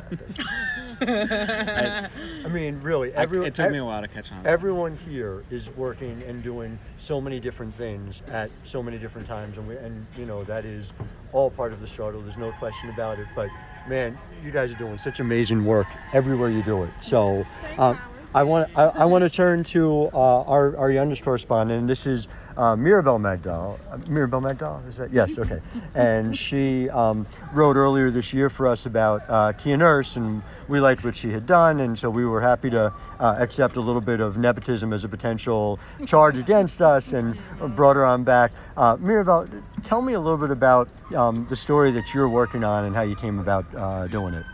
[0.98, 2.10] that.
[2.44, 4.44] I mean, really, I, it took me a while to catch on.
[4.44, 9.58] Everyone here is working and doing so many different things at so many different times,
[9.58, 10.92] and we, and you know that is
[11.32, 12.20] all part of the struggle.
[12.20, 13.28] There's no question about it.
[13.36, 13.48] But
[13.88, 16.90] man, you guys are doing such amazing work everywhere you do it.
[17.00, 17.46] So.
[17.78, 17.98] Um,
[18.34, 22.06] I want I, I want to turn to uh, our, our youngest correspondent, and this
[22.06, 23.78] is uh, Mirabelle Megdal.
[23.90, 25.38] Uh, Mirabelle Megdal, is that yes?
[25.38, 25.60] Okay,
[25.94, 30.80] and she um, wrote earlier this year for us about uh, Kia Nurse, and we
[30.80, 34.00] liked what she had done, and so we were happy to uh, accept a little
[34.00, 37.38] bit of nepotism as a potential charge against us, and
[37.74, 38.52] brought her on back.
[38.76, 39.48] Uh, Mirabelle,
[39.82, 43.02] tell me a little bit about um, the story that you're working on and how
[43.02, 44.44] you came about uh, doing it.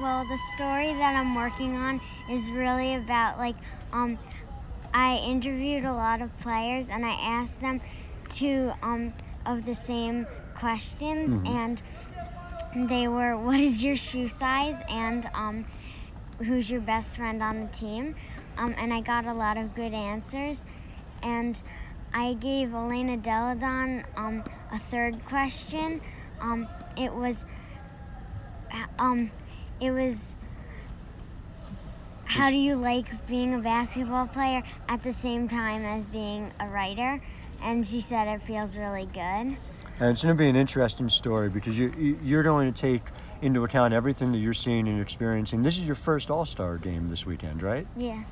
[0.00, 3.56] Well, the story that I'm working on is really about like
[3.92, 4.18] um
[4.94, 7.80] I interviewed a lot of players and I asked them
[8.28, 9.12] two um
[9.46, 11.82] of the same questions and
[12.88, 14.76] they were what is your shoe size?
[14.90, 15.64] and um
[16.38, 18.14] who's your best friend on the team?
[18.56, 20.62] Um, and I got a lot of good answers
[21.22, 21.60] and
[22.12, 26.00] I gave Elena Delle Donne um, a third question.
[26.40, 27.44] Um, it was
[28.98, 29.30] um,
[29.80, 30.34] it was
[32.28, 36.68] how do you like being a basketball player at the same time as being a
[36.68, 37.20] writer?
[37.62, 39.20] And she said it feels really good.
[40.00, 43.02] And it's going to be an interesting story because you, you- you're going to take
[43.40, 45.62] into account everything that you're seeing and experiencing.
[45.62, 47.86] This is your first All Star game this weekend, right?
[47.96, 48.22] Yeah.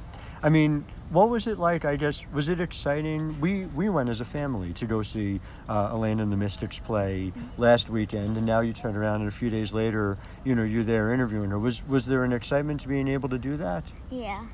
[0.42, 1.85] I mean, what was it like?
[1.85, 3.40] I guess was it exciting?
[3.40, 7.33] We we went as a family to go see uh, Elena and the Mystics play
[7.59, 10.83] last weekend, and now you turn around and a few days later, you know, you're
[10.83, 11.59] there interviewing her.
[11.59, 13.85] Was was there an excitement to being able to do that?
[14.11, 14.44] Yeah.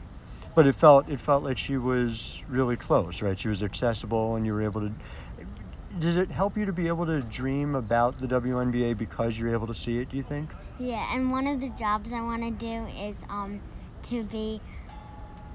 [0.55, 3.39] But it felt it felt like she was really close, right?
[3.39, 4.93] She was accessible, and you were able to.
[5.99, 9.67] Does it help you to be able to dream about the WNBA because you're able
[9.67, 10.11] to see it?
[10.11, 10.51] Do you think?
[10.79, 13.61] Yeah, and one of the jobs I want to do is um
[14.05, 14.61] to be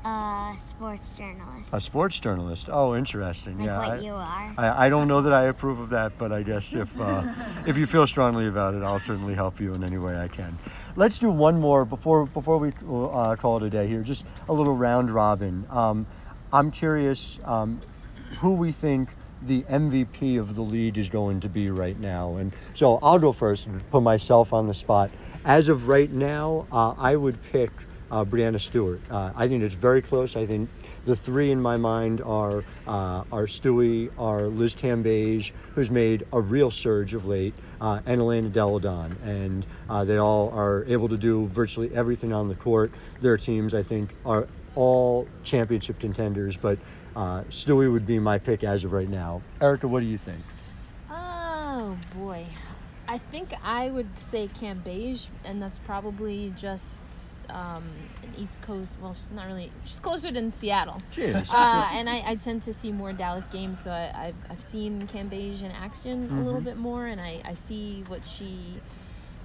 [0.07, 1.69] a sports journalist.
[1.73, 2.69] A sports journalist.
[2.71, 3.57] Oh, interesting.
[3.59, 3.79] like yeah.
[3.79, 4.53] what I- you are.
[4.57, 7.23] I, I don't know that I approve of that, but I guess if uh,
[7.65, 10.57] if you feel strongly about it, I'll certainly help you in any way I can.
[10.95, 14.01] Let's do one more before before we uh, call it a day here.
[14.01, 15.65] Just a little round robin.
[15.69, 16.07] Um,
[16.53, 17.81] I'm curious um,
[18.39, 19.09] who we think
[19.43, 23.33] the MVP of the league is going to be right now, and so I'll go
[23.33, 25.11] first and put myself on the spot.
[25.45, 27.71] As of right now, uh, I would pick
[28.11, 29.01] uh, Breanna Stewart.
[29.09, 30.35] Uh, I think it's very close.
[30.35, 30.69] I think
[31.05, 36.41] the three in my mind are uh, are Stewie, are Liz Cambage, who's made a
[36.41, 41.07] real surge of late, uh, and Elena Delle Donne, and uh, they all are able
[41.09, 42.91] to do virtually everything on the court.
[43.21, 46.77] Their teams, I think, are all championship contenders, but
[47.15, 49.41] uh, Stewie would be my pick as of right now.
[49.59, 50.41] Erica, what do you think?
[51.09, 52.45] Oh boy.
[53.09, 57.01] I think I would say Cambage, and that's probably just
[57.49, 57.83] um,
[58.23, 58.95] an East Coast.
[59.01, 59.71] Well, she's not really.
[59.85, 61.01] She's closer than Seattle.
[61.11, 61.49] She is.
[61.49, 65.07] Uh, and I, I tend to see more Dallas games, so I, I've, I've seen
[65.07, 68.81] Cambage in action a little bit more, and I, I see what she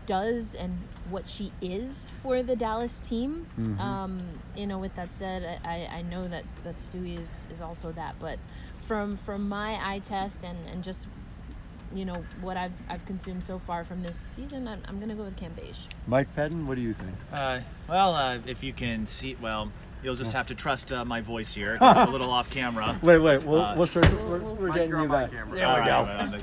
[0.04, 0.78] does and
[1.10, 3.46] what she is for the Dallas team.
[3.78, 4.22] Um,
[4.56, 8.16] you know, with that said, I, I know that, that Stewie is, is also that,
[8.18, 8.38] but
[8.86, 11.06] from from my eye test and, and just
[11.94, 15.24] you know what I've I've consumed so far from this season, I'm, I'm gonna go
[15.24, 15.86] with Cambage.
[16.06, 17.12] Mike Pedden, what do you think?
[17.32, 19.70] Uh, well, uh, if you can see, well,
[20.02, 21.76] you'll just have to trust uh, my voice here.
[21.78, 22.98] 'cause it's a little off camera.
[23.02, 24.10] Wait, wait, we'll, Uh, we'll start.
[24.24, 25.30] We're, we're getting you back.
[25.30, 25.64] There we go.
[25.68, 26.42] Alright,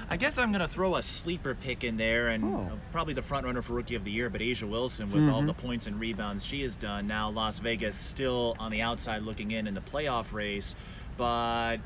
[0.10, 2.56] I guess I'm gonna throw a sleeper pick in there, and Oh.
[2.72, 5.42] uh, probably the front runner for rookie of the year, but A'ja Wilson with all
[5.42, 7.06] the points and rebounds she has done.
[7.06, 10.74] Now Las Vegas still on the outside looking in in the playoff race,
[11.16, 11.78] but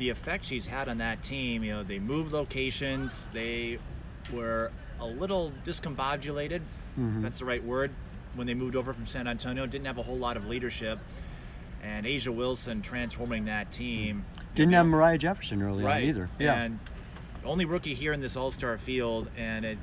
[0.00, 3.78] the effect she's had on that team, you know, they moved locations, they
[4.32, 6.62] were a little discombobulated.
[6.96, 7.92] That's the right word.
[8.34, 10.98] when they moved over from San Antonio, didn't have a whole lot of leadership.
[11.82, 14.24] And A'ja Wilson transforming that team.
[14.54, 16.02] Didn't have Moriah Jefferson early right.
[16.02, 16.30] on either.
[16.38, 16.54] Yeah.
[16.54, 16.78] And
[17.44, 19.78] only rookie here in this All Star field, and it,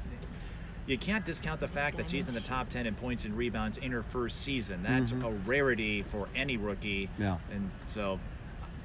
[0.85, 3.77] you can't discount the fact that she's in the top 10 in points and rebounds
[3.79, 4.83] in her first season.
[4.83, 7.07] That's a rarity for any rookie.
[7.07, 7.23] Mm-hmm.
[7.23, 7.37] Yeah.
[7.51, 8.19] And so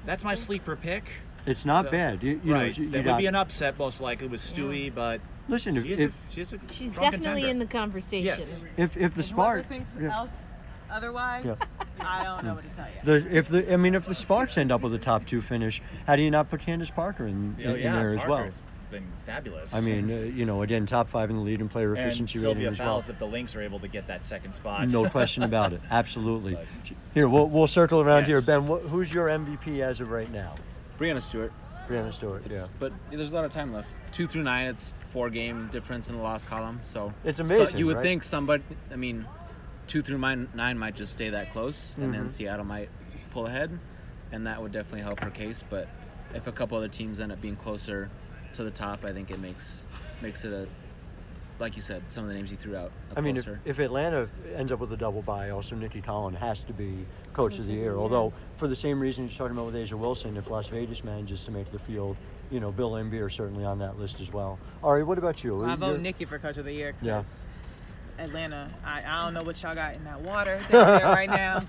[0.05, 1.03] that's my sleeper pick.
[1.45, 2.23] it's not So- bad.
[2.23, 2.77] You, you right.
[2.77, 5.93] know, you that got, would be an upset most likely with Stewie, but listen, she
[5.93, 7.47] if, a, she a She's definitely contender.
[7.47, 8.25] in the conversation.
[8.25, 8.61] Yes.
[8.77, 9.65] if, if the Whoever spark,
[10.01, 10.27] yeah.
[10.91, 11.55] otherwise, Yeah.
[11.99, 13.19] I don't know what to tell you.
[13.19, 15.81] the, if the, I mean, if the Sparks end up with a top two finish,
[16.07, 18.49] how do you not put Candace Parker in, in, Oh, in yeah, there as well?
[18.93, 19.73] Parker's been fabulous.
[19.73, 22.39] I mean, uh, you know, again, top five in the lead in player and efficiency
[22.39, 22.87] Sylvia rating as well.
[22.89, 24.89] Fowles if the Lynx are able to get that second spot.
[24.89, 25.81] No question about it.
[25.89, 26.55] Absolutely.
[26.55, 26.65] But-
[27.13, 28.41] Here, we'll, we'll circle around here.
[28.41, 30.55] Ben, wh- who's your MVP as of right now?
[30.99, 31.51] Breanna Stewart.
[31.87, 32.43] Breanna Stewart.
[32.49, 32.67] Yeah.
[32.79, 33.89] But there's a lot of time left.
[34.11, 36.79] Two through nine, it's four game difference in the loss column.
[36.83, 38.03] So It's so amazing, you would right?
[38.03, 38.63] think somebody.
[38.91, 39.25] I mean,
[39.87, 42.13] two through nine, nine might just stay that close, and Mm-hmm.
[42.13, 42.89] then Seattle might
[43.31, 43.77] pull ahead,
[44.31, 45.63] and that would definitely help her case.
[45.69, 45.89] But
[46.33, 48.09] if a couple other teams end up being closer
[48.53, 49.85] to the top, I think it makes
[50.21, 50.67] makes it a
[51.59, 52.91] like you said, some of the names you threw out.
[53.15, 56.35] a I mean, if, if Atlanta ends up with a double bye, also Nicki Collen
[56.35, 57.91] has to be coach of the year.
[57.91, 61.03] Mm-hmm, Although, for the same reason you're talking about with A'ja Wilson, if Las Vegas
[61.03, 62.17] manages to make the field,
[62.49, 64.57] you know, Bill Laimbeer is certainly on that list as well.
[64.83, 65.63] Ari, what about you?
[65.63, 66.93] I vote You're- Nikki for coach of the year.
[66.93, 67.23] 'cause Yeah.
[68.19, 68.69] Atlanta.
[68.85, 71.63] I, I don't know what y'all got in that water there right now,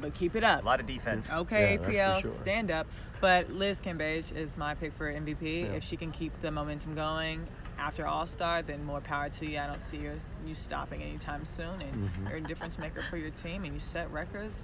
[0.00, 0.62] but keep it up.
[0.62, 1.32] A lot of defense.
[1.32, 2.34] Okay, Yeah, ATL, sure.
[2.34, 2.86] stand up.
[3.20, 5.62] But Liz Cambage is my pick for MVP.
[5.62, 5.66] Yeah.
[5.72, 7.46] If she can keep the momentum going
[7.78, 9.58] after All Star, then more power to you.
[9.58, 10.12] I don't see you,
[10.46, 11.80] you stopping anytime soon.
[11.80, 12.26] And Mm-hmm.
[12.28, 14.54] you're a difference maker for your team, and you set records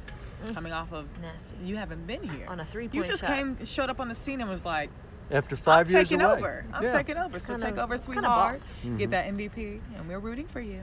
[0.54, 1.06] coming off of.
[1.20, 1.56] Nasty.
[1.64, 2.46] You haven't been here.
[2.48, 3.30] On a three-point You just shot.
[3.30, 4.90] came, showed up on the scene, and was like,
[5.30, 6.38] After 5 I'm years taking away.
[6.38, 6.64] over.
[6.74, 6.92] I'm Yeah.
[6.92, 7.38] taking over.
[7.38, 8.72] So kinda- take over, sweetheart.
[8.98, 10.82] Get that MVP, and we're rooting for you.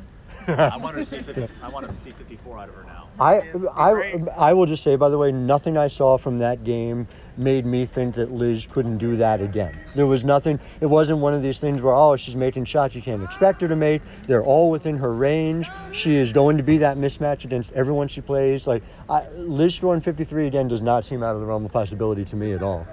[0.58, 3.08] I want her to see 50, I want to see 54 out of her now.
[3.20, 3.42] I,
[3.76, 4.50] I.
[4.50, 7.08] I will just say, by the way, nothing I saw from that game
[7.40, 9.78] made me think that Liz couldn't do that again.
[9.96, 13.02] There was nothing, it wasn't one of these things where, oh, she's making shots you
[13.02, 14.02] can't expect her to make.
[14.28, 15.68] They're all within her range.
[15.94, 18.68] She is going to be that mismatch against everyone she plays.
[18.68, 22.26] Like, I, Liz scoring 53 again does not seem out of the realm of possibility
[22.26, 22.86] to me at all.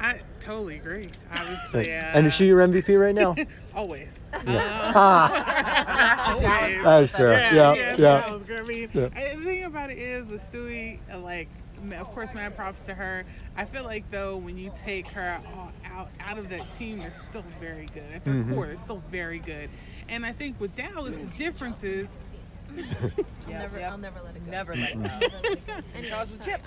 [0.00, 1.08] I totally agree.
[1.32, 3.36] Obviously, uh, And is she your MVP right now?
[3.74, 4.10] always?
[5.80, 7.32] That is fair.
[7.32, 7.96] Yeah, Yeah, yeah, yeah.
[7.96, 8.64] that was good.
[8.64, 9.08] I mean, Yeah.
[9.14, 11.48] and the thing about it is with Stewie, uh, like,
[11.98, 13.24] of course, mad props to her.
[13.56, 15.40] I feel like though, when you take her
[15.84, 18.04] out out of that team, they're still very good.
[18.14, 18.54] At their Mm-hmm.
[18.54, 19.68] core, they're still very good.
[20.08, 22.08] And I think with Dallas, the difference is
[22.78, 22.84] I'll,
[23.48, 23.90] Yeah, never, yeah.
[23.90, 24.50] I'll never let it go.
[24.50, 25.00] Never let I'll go.
[25.08, 25.72] never let it go.
[25.94, 26.58] Anyway, Charles was sorry.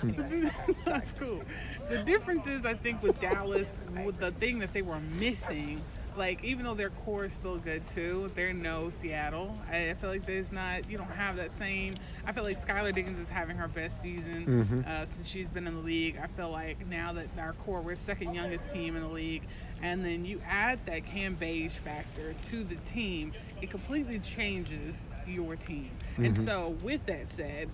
[0.50, 0.84] chipped.
[0.84, 1.42] That's cool.
[1.88, 3.68] The difference is, I think, with Dallas,
[4.04, 5.80] with the thing that they were missing,
[6.16, 9.56] like even though their core is still good too, they're no Seattle.
[9.70, 11.94] I, I feel like there's not, you don't have that same.
[12.26, 15.74] I feel like Skylar Diggins is having her best season uh, since she's been in
[15.74, 16.18] the league.
[16.22, 19.42] I feel like now that our core, we're second youngest team in the league,
[19.82, 25.90] and then you add that Cambage factor to the team, it completely changes your team.
[26.18, 27.68] And so, with that said.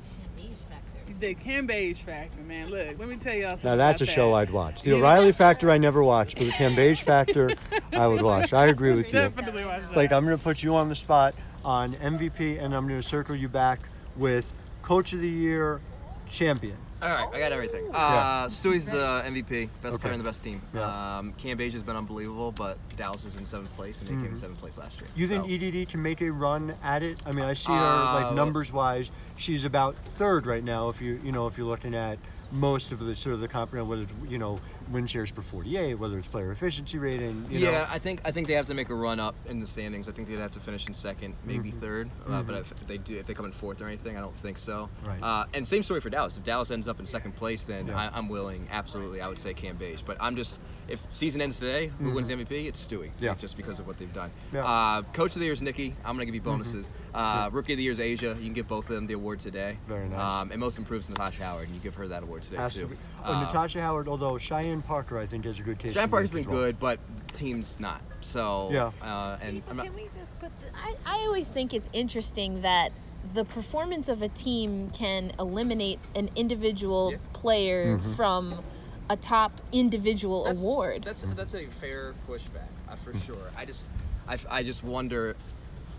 [1.18, 2.70] The Beige factor, man.
[2.70, 3.70] Look, let me tell y'all something.
[3.70, 4.36] Now that's a show that.
[4.36, 4.82] I'd watch.
[4.82, 4.92] The.
[4.94, 7.50] O'Reilly Factor I never watched, but the Cambage Factor
[7.92, 8.52] I would watch.
[8.52, 9.12] I agree with you.
[9.14, 9.96] Definitely watch that.
[9.96, 13.06] Like I'm going to put you on the spot on MVP, and I'm going to
[13.06, 13.80] circle you back
[14.16, 15.80] with Coach of the Year,
[16.28, 16.76] champion.
[17.02, 17.86] All right, I got everything.
[17.90, 17.96] Yeah.
[17.96, 20.02] Uh, Stewie's the MVP, best Okay.
[20.02, 20.60] player in the best team.
[20.74, 21.18] Yeah.
[21.18, 24.36] Um, Cambage has been unbelievable, but Dallas is in seventh place, and they came in
[24.36, 25.08] seventh place last year.
[25.08, 25.20] Mm-hmm.
[25.20, 27.18] You think So- EDD can make a run at it?
[27.24, 30.90] I mean, I see her like Uh, numbers wise, she's about third right now.
[30.90, 32.18] If you you know if you're looking at
[32.52, 34.60] most of the sort of the comp, whether it's you know
[34.90, 37.46] win shares per 48, whether it's player efficiency rating.
[37.50, 37.86] You yeah, know.
[37.88, 40.08] I think I think they have to make a run up in the standings.
[40.08, 42.10] I think they'd have to finish in second, maybe third.
[42.28, 44.36] Uh, but if, if they do, if they come in fourth or anything, I don't
[44.36, 44.88] think so.
[45.04, 45.22] Right.
[45.22, 46.36] Uh, and same story for Dallas.
[46.36, 48.10] If Dallas ends up in second place, then Yeah.
[48.12, 48.68] I, I'm willing.
[48.70, 50.04] Absolutely, I would say Cambage.
[50.04, 52.66] But I'm just if season ends today, who wins MVP?
[52.66, 53.10] It's Stewie.
[53.20, 53.34] Yeah.
[53.34, 54.30] Just because of what they've done.
[54.52, 54.64] Yeah.
[54.64, 55.94] Uh, Coach of the year is Nikki.
[56.04, 56.90] I'm gonna give you bonuses.
[57.14, 58.36] Uh, Rookie of the year is A'ja.
[58.36, 59.78] You can give both of them the award today.
[59.86, 60.18] Very nice.
[60.18, 62.68] Um, and most improved is Natasha Howard, and you give her that award today to
[62.88, 62.96] too.
[63.22, 63.28] Be.
[63.28, 65.94] Oh, Uh, Natasha Howard, although Cheyenne Parker, I think, has a good taste.
[65.94, 66.66] Shine in Parker's music been well.
[66.68, 68.00] good, but the team's not.
[68.20, 68.90] So Yeah.
[69.02, 72.62] Uh, and I'm not, Can we just put the, I, I always think it's interesting
[72.62, 72.92] that
[73.34, 77.18] the performance of a team can eliminate an individual Yeah.
[77.32, 78.14] player Mm-hmm.
[78.14, 78.62] from
[79.10, 81.02] a top individual That's- award.
[81.04, 83.50] That's that's a fair pushback uh, for sure.
[83.56, 83.88] I just
[84.28, 85.34] I, I just wonder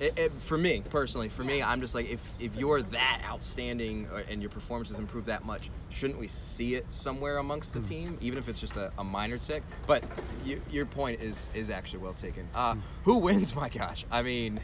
[0.02, 4.08] It, it, for me personally, for me, I'm just like if if you're that outstanding
[4.12, 7.80] or, and your performance has improved that much, shouldn't we see it somewhere amongst the
[7.82, 7.86] Hmm.
[7.86, 9.62] team, even if it's just a, a minor tick?
[9.86, 10.04] But
[10.44, 12.48] you, your point is is actually well taken.
[12.56, 12.80] Uh, Hmm.
[13.04, 13.54] who wins?
[13.62, 14.60] My gosh, I mean,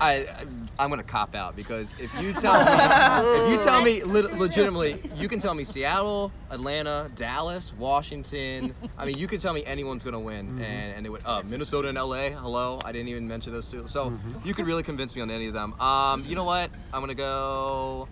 [0.00, 0.26] I, I
[0.80, 5.00] I'm gonna cop out because if you tell me if you tell me le- legitimately,
[5.14, 8.74] you can tell me Seattle, Atlanta, Dallas, Washington.
[8.98, 10.62] I mean, you can tell me anyone's gonna win, Mm-hmm.
[10.62, 11.24] and and they would.
[11.24, 12.30] Uh, Minnesota and LA.
[12.30, 13.86] Hello, I didn't even mention those two.
[13.86, 14.48] So Mm-hmm.
[14.48, 15.78] you could really convince me on any of them.
[15.80, 16.70] Um, you know what?
[16.92, 18.08] I'm gonna go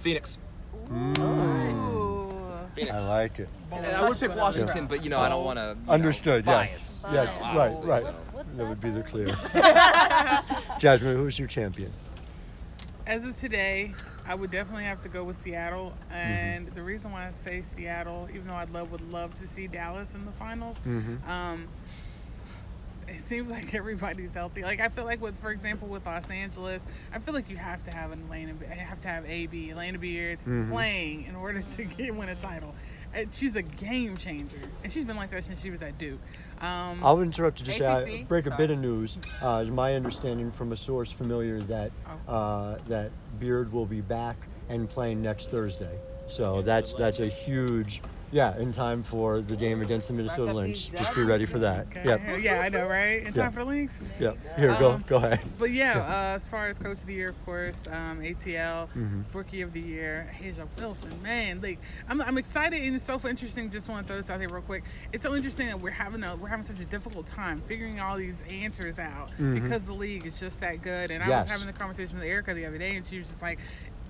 [0.00, 0.38] Phoenix.
[2.74, 2.92] Phoenix.
[2.94, 3.48] I like it.
[3.72, 5.76] And I would pick Washington, but you know I don't want to.
[5.88, 6.44] Understood.
[6.46, 7.04] Yes.
[7.12, 7.36] Yes.
[7.38, 7.74] Bias.
[7.80, 7.84] Right.
[7.88, 8.02] Right.
[8.04, 9.26] What's- what's that that would be the clear.
[10.78, 11.92] Jasmine, who's your champion?
[13.06, 13.92] As of today,
[14.26, 15.92] I would definitely have to go with Seattle.
[16.06, 16.14] Mm-hmm.
[16.14, 19.66] And the reason why I say Seattle, even though I'd love would love to see
[19.66, 21.28] Dallas in the finals, Mm-hmm.
[21.30, 21.68] um,
[23.10, 24.62] it seems like everybody's healthy.
[24.62, 26.80] Like I feel like with, for example, with Los Angeles,
[27.12, 30.00] I feel like you have to have an Alana, you have to have AB, Alana
[30.00, 30.70] Beard Mm-hmm.
[30.72, 32.74] playing in order to get win a title.
[33.12, 36.20] And she's a game changer, and she's been like that since she was at Duke.
[36.60, 38.28] Um, I'll interrupt to just say, I ACC?
[38.28, 39.18] break a bit of news.
[39.42, 41.90] Uh, it's my understanding from a source familiar that
[42.28, 42.32] Oh.
[42.32, 44.36] uh, that Beard will be back
[44.68, 45.98] and playing next Thursday.
[46.28, 48.00] So that's that's a huge
[48.32, 50.84] yeah in time for the game against the Minnesota Lynx.
[50.86, 51.86] Just be ready for that.
[51.88, 52.02] okay.
[52.04, 52.20] Yep.
[52.42, 53.24] Yeah, I know, right?
[53.24, 54.02] In time for Lynx.
[54.20, 54.38] Yep.
[54.58, 55.40] Here, go Um, go ahead.
[55.58, 59.22] But yeah, uh, as far as coach of the year, of course, um, ATL, Mm-hmm.
[59.36, 61.20] rookie of the year, A'ja Wilson.
[61.22, 61.78] Man, like
[62.08, 63.70] I'm, I'm excited and it's so interesting.
[63.70, 64.84] Just want to throw this out here real quick.
[65.12, 68.16] It's so interesting that we're having a we're having such a difficult time figuring all
[68.16, 71.10] these answers out because the league is just that good.
[71.10, 71.38] And I Mm-hmm.
[71.40, 73.58] Was having the conversation with Erica the other day, and she was just like,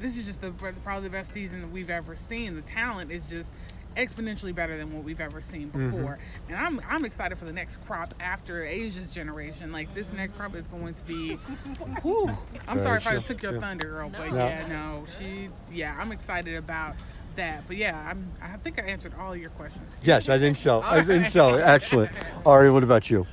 [0.00, 2.54] "This is just the probably the best season that we've ever seen.
[2.56, 3.48] The talent is just."
[3.96, 5.90] Exponentially better than what we've ever seen Mm-hmm.
[5.90, 6.18] before
[6.48, 10.54] and I'm, I'm excited for the next crop after A'ja's generation like this next crop
[10.54, 11.34] is going to be
[12.02, 12.28] whew.
[12.68, 13.60] i'm Very sorry if i took your Yeah.
[13.60, 14.36] thunder girl but No.
[14.36, 16.94] yeah no she yeah i'm excited about
[17.36, 20.82] that but yeah i'm i think i answered all your questions Yes, I think so.
[20.82, 21.54] I think so.
[21.58, 22.10] Excellent.
[22.46, 23.26] Ari, what about you?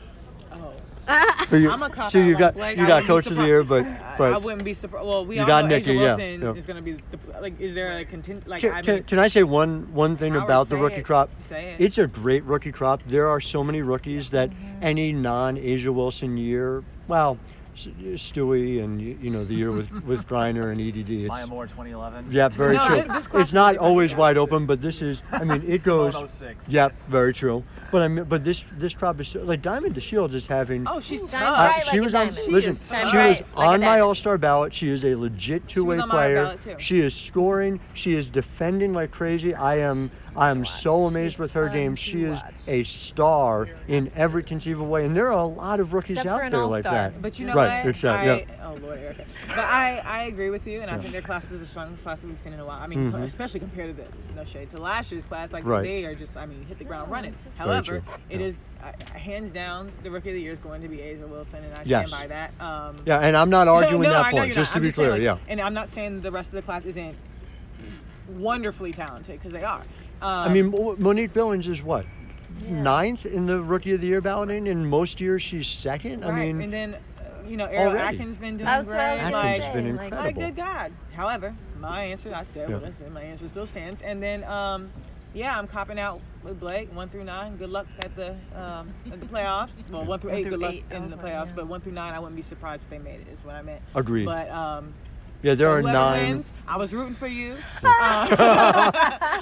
[1.50, 2.78] So you, I'm a cop so you like got Blake.
[2.78, 5.08] you I got coach of the year, but I, I but wouldn't be surprised.
[5.08, 6.54] Well, we You all got know Nikki, A'ja yeah, Wilson yeah.
[6.54, 7.60] is going to be the, like.
[7.62, 8.48] Is there a content?
[8.48, 11.06] Like Can, I mean, can I say one one thing Howard, about the rookie it.
[11.06, 11.30] crop?
[11.50, 11.76] It.
[11.80, 13.02] It's a great rookie crop.
[13.08, 14.84] There are so many rookies that Mm-hmm.
[14.84, 17.38] any non-A'ja Wilson year, well,
[17.78, 21.10] Stewie and you you know the year with with Griner and EDD.
[21.10, 22.28] It's, Maya Moore 2011.
[22.32, 23.02] yeah, very No, true.
[23.04, 24.42] thi- It's not always different, wide yes.
[24.44, 25.22] open, but this is.
[25.32, 26.14] I mean, it goes.
[26.14, 27.08] Seimone 06, Yep, yes.
[27.08, 27.64] very true.
[27.92, 30.88] But I mean, but this this crop is like Diamond DeShields is having.
[30.88, 31.60] oh, she's Diamond tough.
[31.60, 32.28] Uh, right she like was on.
[32.28, 32.48] diamond.
[32.54, 34.00] Listen, She is she was right like on my.
[34.00, 34.74] All Star ballot.
[34.74, 36.58] She is a legit two way player.
[36.80, 37.80] She is scoring.
[37.94, 39.54] She is defending like crazy.
[39.54, 40.12] I am.
[40.38, 41.96] I am so amazed with her game.
[41.96, 42.54] She is watch.
[42.68, 46.36] a star in every conceivable way, and there are a lot of rookies Except for
[46.36, 46.94] out an there like all-star.
[46.94, 47.22] that.
[47.24, 47.90] But you know right, what?
[47.90, 48.30] exactly.
[48.30, 48.68] I, yeah.
[48.68, 49.26] Oh Lord, Erica.
[49.48, 52.20] But I, I agree with you, and I think their class is the strongest class
[52.20, 52.80] that we've seen in a while.
[52.80, 53.24] I mean, Mhm.
[53.24, 55.52] especially compared to the no shade to last year's class.
[55.52, 55.82] Like Right.
[55.84, 57.32] they are just, I mean, hit the ground running.
[57.34, 58.04] Very However, true.
[58.30, 58.46] it Yeah.
[58.48, 61.64] is uh, hands down the rookie of the year is going to be A'ja Wilson,
[61.64, 62.10] and I Yes.
[62.10, 62.52] stand by that.
[62.64, 64.48] Um, Yeah, and I'm not arguing no, that I know point.
[64.50, 64.74] you're Just not.
[64.74, 65.52] to I'm be saying, clear, like- yeah.
[65.52, 67.16] And I'm not saying the rest of the class isn't
[68.38, 69.82] wonderfully talented because they are.
[70.22, 72.06] Um, I mean, Monique Billings is what
[72.68, 76.26] ninth in the Rookie of the Year balloting, and most years she's second.
[76.26, 78.18] I mean, and then uh, you know, Ariel Already.
[78.18, 78.98] Atkins been doing That's great.
[78.98, 80.24] what I was Atkins like, been incredible.
[80.24, 80.92] My good God.
[81.14, 82.88] However, my answer, I said what Yeah.
[82.88, 83.12] I said.
[83.14, 84.02] My answer still stands.
[84.02, 84.90] And then, um,
[85.34, 87.56] yeah, I'm copping out with Blake, one through nine.
[87.58, 89.70] Good luck at the um, at the playoffs.
[89.92, 90.44] Well, one through One eight.
[90.44, 91.48] through good luck eight, I in was the like, playoffs.
[91.48, 91.54] yeah.
[91.58, 93.28] But one through nine, I wouldn't be surprised if they made it.
[93.32, 93.82] Is what I meant.
[93.94, 94.26] agreed.
[94.26, 94.94] But um,
[95.44, 96.36] yeah, there so are nine.
[96.38, 97.56] Wins, I was rooting for you.
[97.84, 98.28] Uh,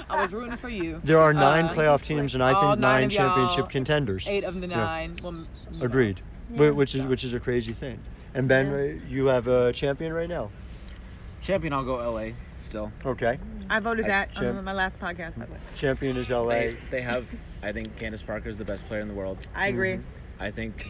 [0.08, 1.00] I was rooting for you.
[1.04, 4.24] There are nine Uh, playoff teams, and I think nine nine championship contenders.
[4.28, 4.76] Eight of the Yeah.
[4.76, 5.16] nine.
[5.22, 5.46] Well.
[5.80, 6.20] Agreed.
[6.54, 7.98] Wh- Which is which is a crazy thing.
[8.34, 10.50] And Ben, uh, you have a champion right now.
[11.42, 12.92] Champion, I'll go LA still.
[13.04, 13.38] Okay,
[13.70, 15.38] I voted I that champ- on my last podcast.
[15.38, 15.58] By the way.
[15.76, 16.48] champion is LA.
[16.50, 17.24] They, they have,
[17.62, 19.38] I think Candace Parker is the best player in the world.
[19.54, 20.00] I agree.
[20.38, 20.86] I think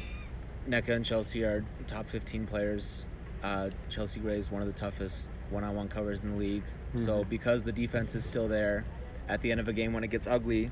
[0.68, 3.06] Nneka and Chelsea are top 15 players.
[3.46, 6.64] Uh, Chelsea Gray is one of the toughest one-on-one covers in the league.
[6.96, 8.84] So because the defense is still there,
[9.28, 10.70] at the end of a game when it gets ugly,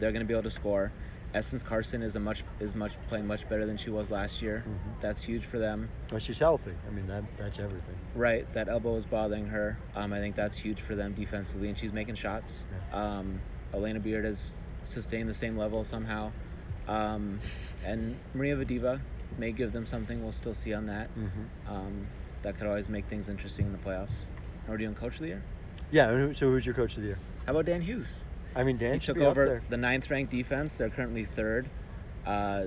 [0.00, 0.90] they're going to be able to score.
[1.34, 4.64] Essence Carson is a much is much playing much better than she was last year.
[5.00, 5.90] That's huge for them.
[6.10, 6.72] Well, she's healthy.
[6.88, 7.96] I mean, that that's everything.
[8.14, 9.76] Right, that elbow is bothering her.
[9.94, 12.64] Um, I think that's huge for them defensively, and she's making shots.
[12.92, 13.40] Um,
[13.74, 16.32] Alana Beard has sustained the same level somehow,
[16.88, 17.40] um,
[17.84, 19.00] and Maria Vadeeva
[19.38, 20.22] may give them something.
[20.22, 21.08] We'll still see on that.
[21.16, 21.72] Mm-hmm.
[21.72, 22.06] Um,
[22.42, 24.26] that could always make things interesting in the playoffs.
[24.68, 25.42] Are we doing coach of the year?
[25.90, 26.32] Yeah.
[26.34, 27.18] So who's your coach of the year?
[27.46, 28.18] How about Dan Hughes?
[28.54, 30.76] I mean, Dan he took over the ninth ranked defense.
[30.76, 31.68] They're currently third.
[32.24, 32.66] Uh,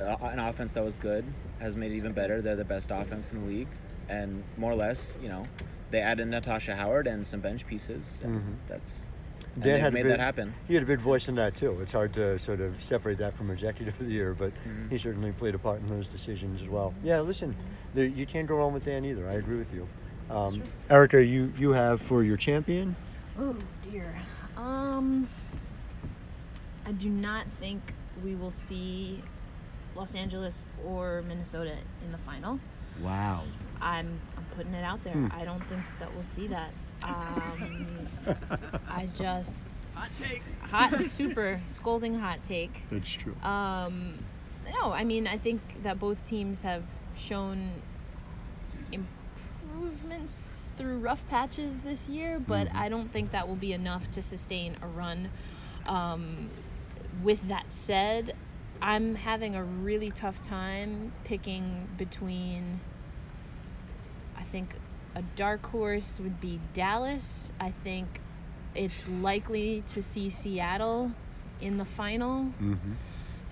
[0.00, 1.24] an offense that was good
[1.60, 2.40] has made it even better.
[2.42, 3.68] They're the best offense in the league,
[4.08, 5.46] and more or less, you know,
[5.90, 8.54] they added Natasha Howard and some bench pieces, and Mhm.
[8.68, 9.10] that's
[9.62, 10.54] and Dan had a made big- that happen.
[10.66, 11.78] He had a big voice in that too.
[11.80, 14.90] It's hard to sort of separate that from executive of the year, but Mhm.
[14.90, 16.94] he certainly played a part in those decisions as well.
[17.02, 17.54] Yeah, listen,
[17.94, 19.28] there, you can't go wrong with Dan either.
[19.28, 19.88] I agree with you.
[20.30, 22.96] Um, Erica, you you have for your champion.
[23.38, 23.56] Oh
[23.90, 24.14] dear.
[24.56, 25.28] Um,
[26.86, 27.94] I do not think
[28.24, 29.22] we will see
[29.94, 32.60] Los Angeles or Minnesota in the final.
[33.02, 33.44] Wow.
[33.80, 35.14] I'm I'm putting it out there.
[35.14, 35.28] Hmm.
[35.32, 36.72] I don't think that we'll see that.
[37.02, 38.08] Um,
[38.88, 40.42] I just Hot take.
[40.62, 42.82] hot super scolding hot take.
[42.90, 43.34] That's true.
[43.42, 44.14] Um,
[44.72, 46.82] no, I mean I think that both teams have
[47.16, 47.72] shown
[48.92, 52.74] improvements through rough patches this year, but Mhm.
[52.76, 55.30] I don't think that will be enough to sustain a run.
[55.86, 56.50] Um,
[57.22, 58.34] with that said,
[58.80, 62.80] I'm having a really tough time picking between.
[64.36, 64.74] I think
[65.18, 67.52] a dark horse would be Dallas.
[67.60, 68.06] I think
[68.74, 71.10] it's likely to see Seattle
[71.60, 72.44] in the final.
[72.62, 72.92] Mm-hmm.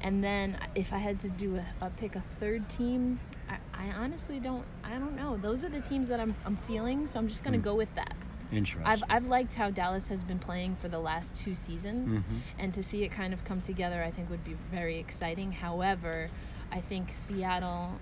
[0.03, 3.91] And then if I had to do a, a pick a third team, I, I
[3.93, 5.37] honestly don't I don't know.
[5.37, 7.63] Those are the teams that I'm, I'm feeling, so I'm just gonna Mm.
[7.65, 8.15] go with that.
[8.53, 8.87] Interesting.
[8.87, 12.41] I've, I've liked how Dallas has been playing for the last two seasons, Mhm.
[12.61, 15.51] and to see it kind of come together, I think would be very exciting.
[15.51, 16.29] However,
[16.71, 17.99] I think Seattle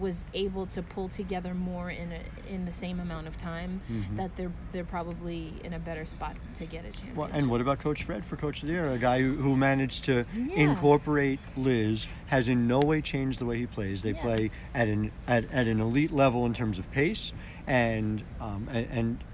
[0.00, 2.20] was able to pull together more in a,
[2.52, 4.16] in the same amount of time Mhm.
[4.16, 7.16] that they're they're probably in a better spot to get a championship.
[7.16, 8.90] Well, and what about Coach Fred for Coach of the Year?
[8.90, 10.54] A guy who, who managed to Yeah.
[10.56, 14.02] incorporate Liz, has in no way changed the way he plays.
[14.02, 14.22] They Yeah.
[14.22, 17.32] play at an at, at an elite level in terms of pace,
[17.66, 19.24] and um, and, and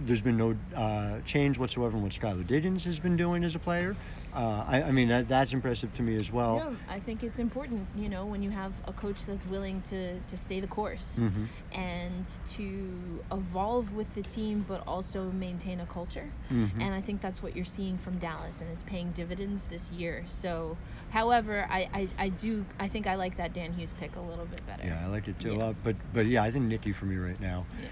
[0.00, 3.58] there's been no uh, change whatsoever in what Skylar Diggins has been doing as a
[3.60, 3.94] player.
[4.34, 6.56] Uh, I, I mean, that, that's impressive to me as well.
[6.56, 10.18] Yeah, I think it's important, you know, when you have a coach that's willing to,
[10.18, 11.46] to stay the course Mhm.
[11.72, 16.28] and to evolve with the team, but also maintain a culture.
[16.50, 16.80] Mhm.
[16.80, 20.24] And I think that's what you're seeing from Dallas, and it's paying dividends this year.
[20.26, 20.76] So,
[21.10, 24.46] however, I, I, I do, I think I like that Dan Hughes pick a little
[24.46, 24.84] bit better.
[24.84, 25.54] Yeah, I liked it too.
[25.54, 25.64] Yeah.
[25.66, 27.66] Uh, but but yeah, I think Nikki for me right now.
[27.80, 27.88] Yeah.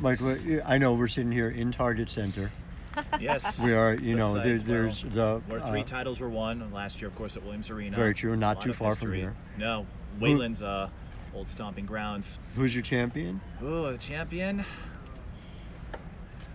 [0.00, 0.20] Mike,
[0.66, 2.52] I know we're sitting here in Target Center.
[3.20, 3.62] Yes.
[3.62, 7.08] We are, you know, there, there's the Where three uh, titles were won last year,
[7.08, 7.96] of course, at Williams Arena.
[7.96, 9.34] Very true, not too far from here.
[9.56, 9.86] No,
[10.20, 10.88] Whalen's uh,
[11.34, 12.38] old stomping grounds.
[12.56, 13.40] who's your champion?
[13.62, 14.64] Oh, the champion.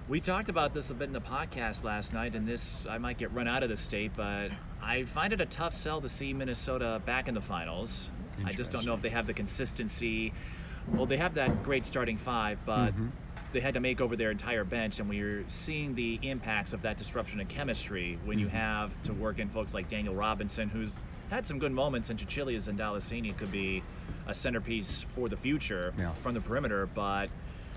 [0.09, 3.17] We talked about this a bit in the podcast last night, and this I might
[3.17, 6.34] get run out of the state, but I find it a tough sell to see
[6.34, 8.09] Minnesota back in the finals.
[8.45, 10.34] I just don't know if they have the consistency.
[10.91, 13.11] Well, they have that great starting five, but Mhm.
[13.54, 16.97] They had to make over their entire bench, and we're seeing the impacts of that
[16.97, 18.51] disruption in chemistry when you Mhm.
[18.51, 20.97] have to work in folks like Danielle Robinson, who's
[21.30, 23.84] had some good moments, and Cecilia Zandalasini could be
[24.26, 26.14] a centerpiece for the future Yeah.
[26.24, 27.30] from the perimeter, but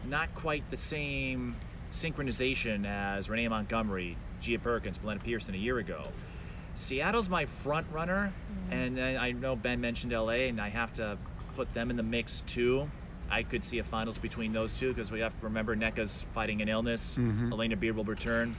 [0.08, 1.56] not quite the same
[1.90, 6.08] synchronization as Renee Montgomery, Jia Perkins, Plenette Pierson a year ago.
[6.72, 8.32] Seattle's my front runner,
[8.70, 11.18] and then I know Ben mentioned LA, and I have to
[11.54, 12.90] put them in the mix too.
[13.30, 16.62] I could see a finals between those two because we have to remember Nneka's fighting
[16.62, 17.16] an illness.
[17.18, 17.50] Mhm.
[17.50, 18.54] Alana Beard will return.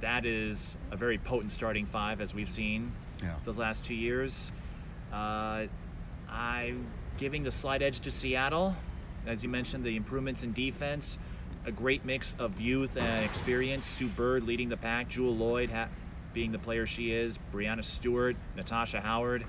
[0.00, 2.92] That is a very potent starting five, as we've seen
[3.22, 3.34] Yeah.
[3.44, 4.52] those last two years.
[5.12, 5.66] Uh,
[6.28, 6.86] I'm
[7.18, 8.76] giving the slight edge to Seattle.
[9.26, 11.18] As you mentioned, the improvements in defense,
[11.64, 13.86] a great mix of youth and experience.
[13.86, 15.88] Sue Bird leading the pack, Jewell Loyd ha-
[16.34, 19.44] being the player she is, Breanna Stewart, Natasha Howard.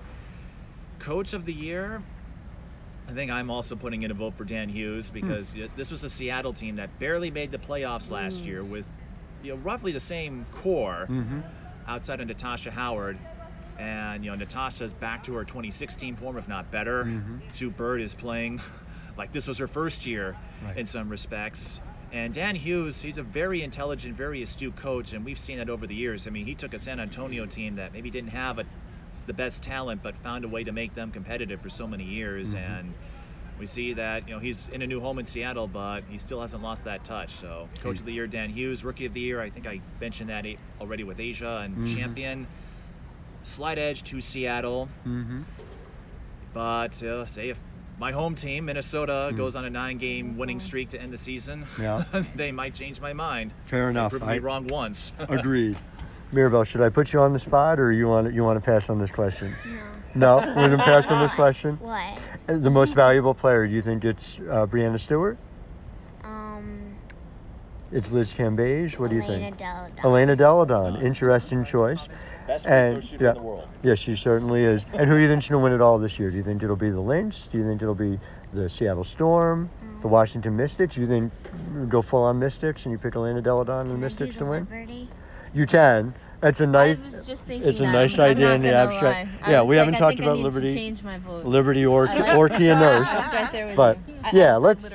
[0.99, 2.01] Coach of the year,
[3.07, 6.03] I think I'm also putting in a vote for Dan Hughes because y- this was
[6.03, 8.85] a Seattle team that barely made the playoffs last year with
[9.43, 11.39] you know, roughly the same core Mm-hmm.
[11.87, 13.17] outside of Natasha Howard.
[13.79, 17.05] And you know, Natasha's back to her 2016 form, if not better.
[17.05, 17.39] Mhm.
[17.51, 18.59] Sue Bird is playing
[19.17, 20.35] like this was her first year
[20.65, 20.77] Right.
[20.77, 21.79] in some respects.
[22.11, 25.85] And Dan Hughes, he's a very intelligent, very astute coach, and we've seen that over
[25.85, 26.25] the years.
[26.25, 28.63] I mean, he took a San Antonio team that maybe didn't have a,
[29.27, 32.55] the best talent, but found a way to make them competitive for so many years.
[32.55, 32.79] Mhm.
[32.79, 32.93] And
[33.59, 36.41] we see that you know he's in a new home in Seattle, but he still
[36.41, 37.35] hasn't lost that touch.
[37.35, 39.41] So, Coach of the Year, Dan Hughes, Rookie of the Year.
[39.41, 40.45] I think I mentioned that
[40.81, 41.95] already with A'ja and Mhm.
[41.95, 42.47] Champion.
[43.43, 45.41] Slight edge to Seattle, Mm-hmm.
[46.53, 47.59] but uh, say if
[47.99, 49.37] my home team Minnesota Mm.
[49.37, 52.03] goes on a nine-game winning streak to end the season, Yeah.
[52.35, 53.53] they might change my mind.
[53.65, 54.11] Fair They enough.
[54.11, 55.13] proved I- me wrong once.
[55.19, 55.77] Agreed.
[56.31, 58.89] Mirabelle, should I put you on the spot, or you want you want to pass
[58.89, 59.53] on this question?
[60.15, 61.77] No, No, we're gonna pass on this question.
[61.81, 62.19] What?
[62.63, 63.67] The most valuable player?
[63.67, 65.37] Do you think it's uh, Breanna Stewart?
[66.23, 66.95] Um,
[67.91, 68.97] It's Liz Cambage.
[68.97, 69.31] What do you think?
[69.31, 69.57] Elena think?
[69.57, 70.05] Delle Donne.
[70.05, 70.95] Elena Delle Donne.
[71.05, 72.07] Interesting choice.
[72.47, 73.67] Best free And throw shooter yeah, in the world.
[73.83, 74.85] yeah, she certainly is.
[74.93, 76.31] And who do you think she'll win it all this year?
[76.31, 77.47] Do you think it'll be the Lynx?
[77.47, 78.17] Do you think it'll be
[78.53, 79.69] the Seattle Storm,
[80.01, 80.95] the Washington Mystics?
[80.95, 81.33] You think
[81.89, 84.35] go full on Mystics and you pick Elena Delle Donne and the Can do Mystics
[84.35, 84.59] the to win?
[84.69, 85.09] Liberty?
[85.53, 86.13] You can.
[86.43, 86.97] It's a nice.
[86.97, 87.91] I was just thinking it's a that.
[87.91, 89.29] nice idea in the abstract.
[89.47, 90.67] Yeah, we like, haven't talked about Liberty.
[90.69, 91.45] To change my vote.
[91.45, 93.07] Liberty or like- Orky and Nurse.
[93.07, 94.13] Right But you.
[94.33, 94.87] Yeah, I let's.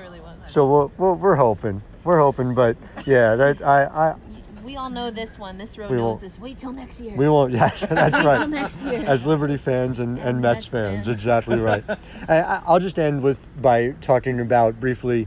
[0.48, 1.82] So we're, we're, we're hoping.
[2.04, 2.76] We're hoping, but
[3.06, 4.14] yeah, that I, I
[4.62, 5.56] We all know this one.
[5.58, 6.38] This row We knows this.
[6.38, 7.14] Wait till next year.
[7.16, 7.52] we won't.
[7.54, 8.38] Yeah, that's Wait right.
[8.38, 9.02] till next year.
[9.06, 11.08] As Liberty fans and, and, And Mets, Mets fans, fans.
[11.08, 11.82] exactly right.
[12.28, 15.26] I, I'll just end with by talking about briefly.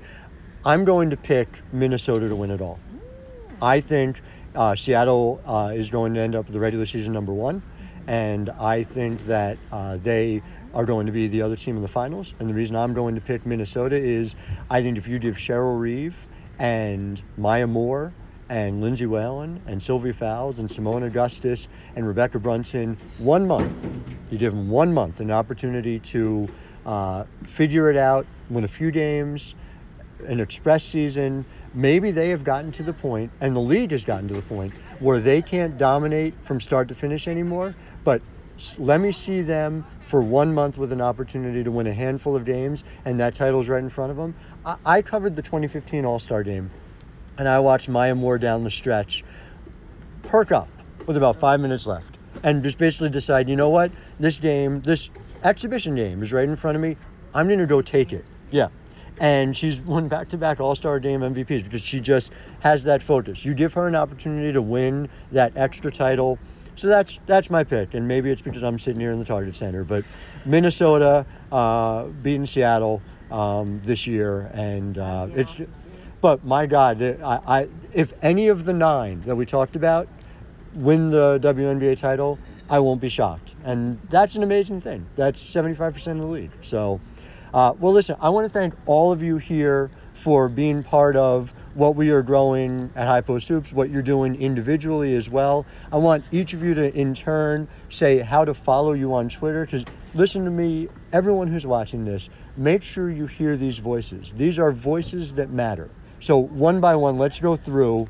[0.63, 2.79] I'm going to pick Minnesota to win it all.
[2.93, 2.99] Mm.
[3.61, 4.21] I think
[4.55, 7.61] uh, Seattle uh, is going to end up the regular season number one,
[8.07, 10.41] and I think that uh, they
[10.73, 12.33] are going to be the other team in the finals.
[12.39, 14.35] And the reason I'm going to pick Minnesota is
[14.69, 16.15] I think if you give Cheryl Reeve
[16.59, 18.13] and Maya Moore
[18.49, 23.73] and Lindsay Whalen and Sylvia Fowles and Seimone Augustus and Rebekkah Brunson one month,
[24.29, 26.47] you give them one month an opportunity to
[26.85, 29.55] uh, figure it out, win a few games,
[30.27, 31.45] an express season,
[31.75, 34.73] maybe they have gotten to the point, and the league has gotten to the point
[34.99, 37.75] where they can't dominate from start to finish anymore.
[38.03, 38.21] But
[38.77, 42.45] let me see them for one month with an opportunity to win a handful of
[42.45, 44.35] games, and that title's right in front of them.
[44.65, 46.71] I, I covered the 2015 All Star game,
[47.37, 49.23] and I watched Maya Moore down the stretch
[50.23, 50.69] perk up
[51.05, 55.09] with about five minutes left and just basically decide, you know what, this game, this
[55.43, 56.97] exhibition game is right in front of me.
[57.33, 58.25] I'm going to go take it.
[58.51, 58.69] Yeah.
[59.17, 63.01] And she's won back to back All Star game MVPs because she just has that
[63.01, 63.45] focus.
[63.45, 66.37] You give her an opportunity to win that extra title.
[66.75, 69.55] So that's that's my pick, and maybe it's because I'm sitting here in the Target
[69.55, 69.85] Center.
[69.85, 70.03] But
[70.45, 73.01] Minnesota uh, beating Seattle
[73.31, 75.53] um, this year, and uh, it's.
[75.53, 75.71] awesome.
[76.21, 80.07] But my God, I, I if any of the nine that we talked about
[80.73, 82.39] win the WNBA title,
[82.69, 83.53] I won't be shocked.
[83.63, 85.05] And that's an amazing thing.
[85.15, 86.51] That's 75% of the league.
[86.61, 86.99] So,
[87.55, 91.53] uh, well, listen, I want to thank all of you here for being part of
[91.73, 95.65] what we are growing at High Post Hoops, what you're doing individually as well.
[95.89, 99.63] I want each of you to, in turn, say how to follow you on Twitter.
[99.63, 102.27] Because listen to me, everyone who's watching this,
[102.57, 104.33] make sure you hear these voices.
[104.35, 105.89] These are voices that matter.
[106.19, 108.09] So, one by one, let's go through.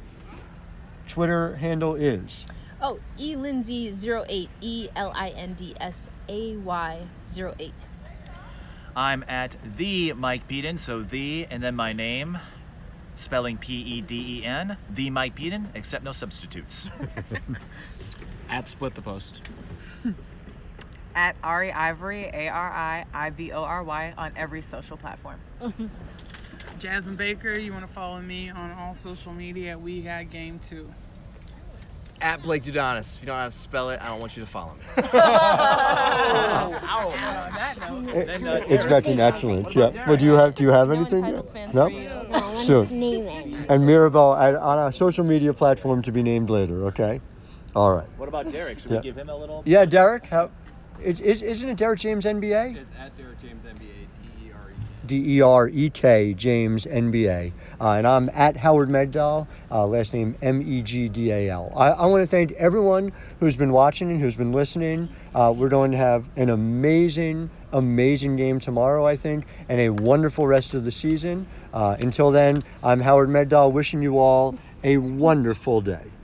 [1.08, 2.48] Twitter handle is
[2.82, 4.50] Oh, E Lindsay 08.
[4.62, 7.88] E L I N D S A Y 08.
[8.96, 12.39] I'm at the Mike Peden, so the and then my name,
[13.14, 16.89] spelling P E D E N, the Mike Peden, except no substitutes.
[18.50, 19.41] At split the post.
[21.16, 25.39] At Ari Ivory, A R I I V O R Y, on every social platform.
[26.80, 30.93] Jasmine Baker, you want to follow me on all social media We Got Game Two.
[32.22, 33.16] At Blake Dudonis.
[33.16, 34.82] If you don't know how to spell it, I don't want you to follow me.
[38.16, 39.76] Then, It's been excellent.
[39.76, 40.05] Yeah.
[40.07, 41.26] But do you have do you have anything?
[41.26, 41.86] entitled No.
[41.86, 42.09] for you.
[42.09, 42.88] No, I want Soon.
[42.88, 43.66] to name it.
[43.70, 46.86] And Mirabelle at, on a social media platform to be named later.
[46.86, 47.22] Okay.
[47.76, 48.07] All right.
[48.18, 48.80] What about Derek?
[48.80, 48.97] Should Yeah.
[48.97, 49.61] we give him a little?
[49.66, 50.26] Yeah, Derek.
[50.28, 50.49] How?
[51.03, 52.78] Is, is, isn't it Derek James NBA?
[52.78, 53.64] It's at Derek James NBA, D R.
[55.08, 57.51] D E R E K James NBA.
[57.80, 61.72] Uh, and I'm at Howard Megdal, uh, last name M E G D A L.
[61.76, 65.10] I, I want to thank everyone who's been watching and who's been listening.
[65.34, 70.47] Uh, we're going to have an amazing, amazing game tomorrow, I think, and a wonderful
[70.47, 71.47] rest of the season.
[71.74, 76.14] Uh, until then, I'm Howard Megdal, wishing you all a wonderful day.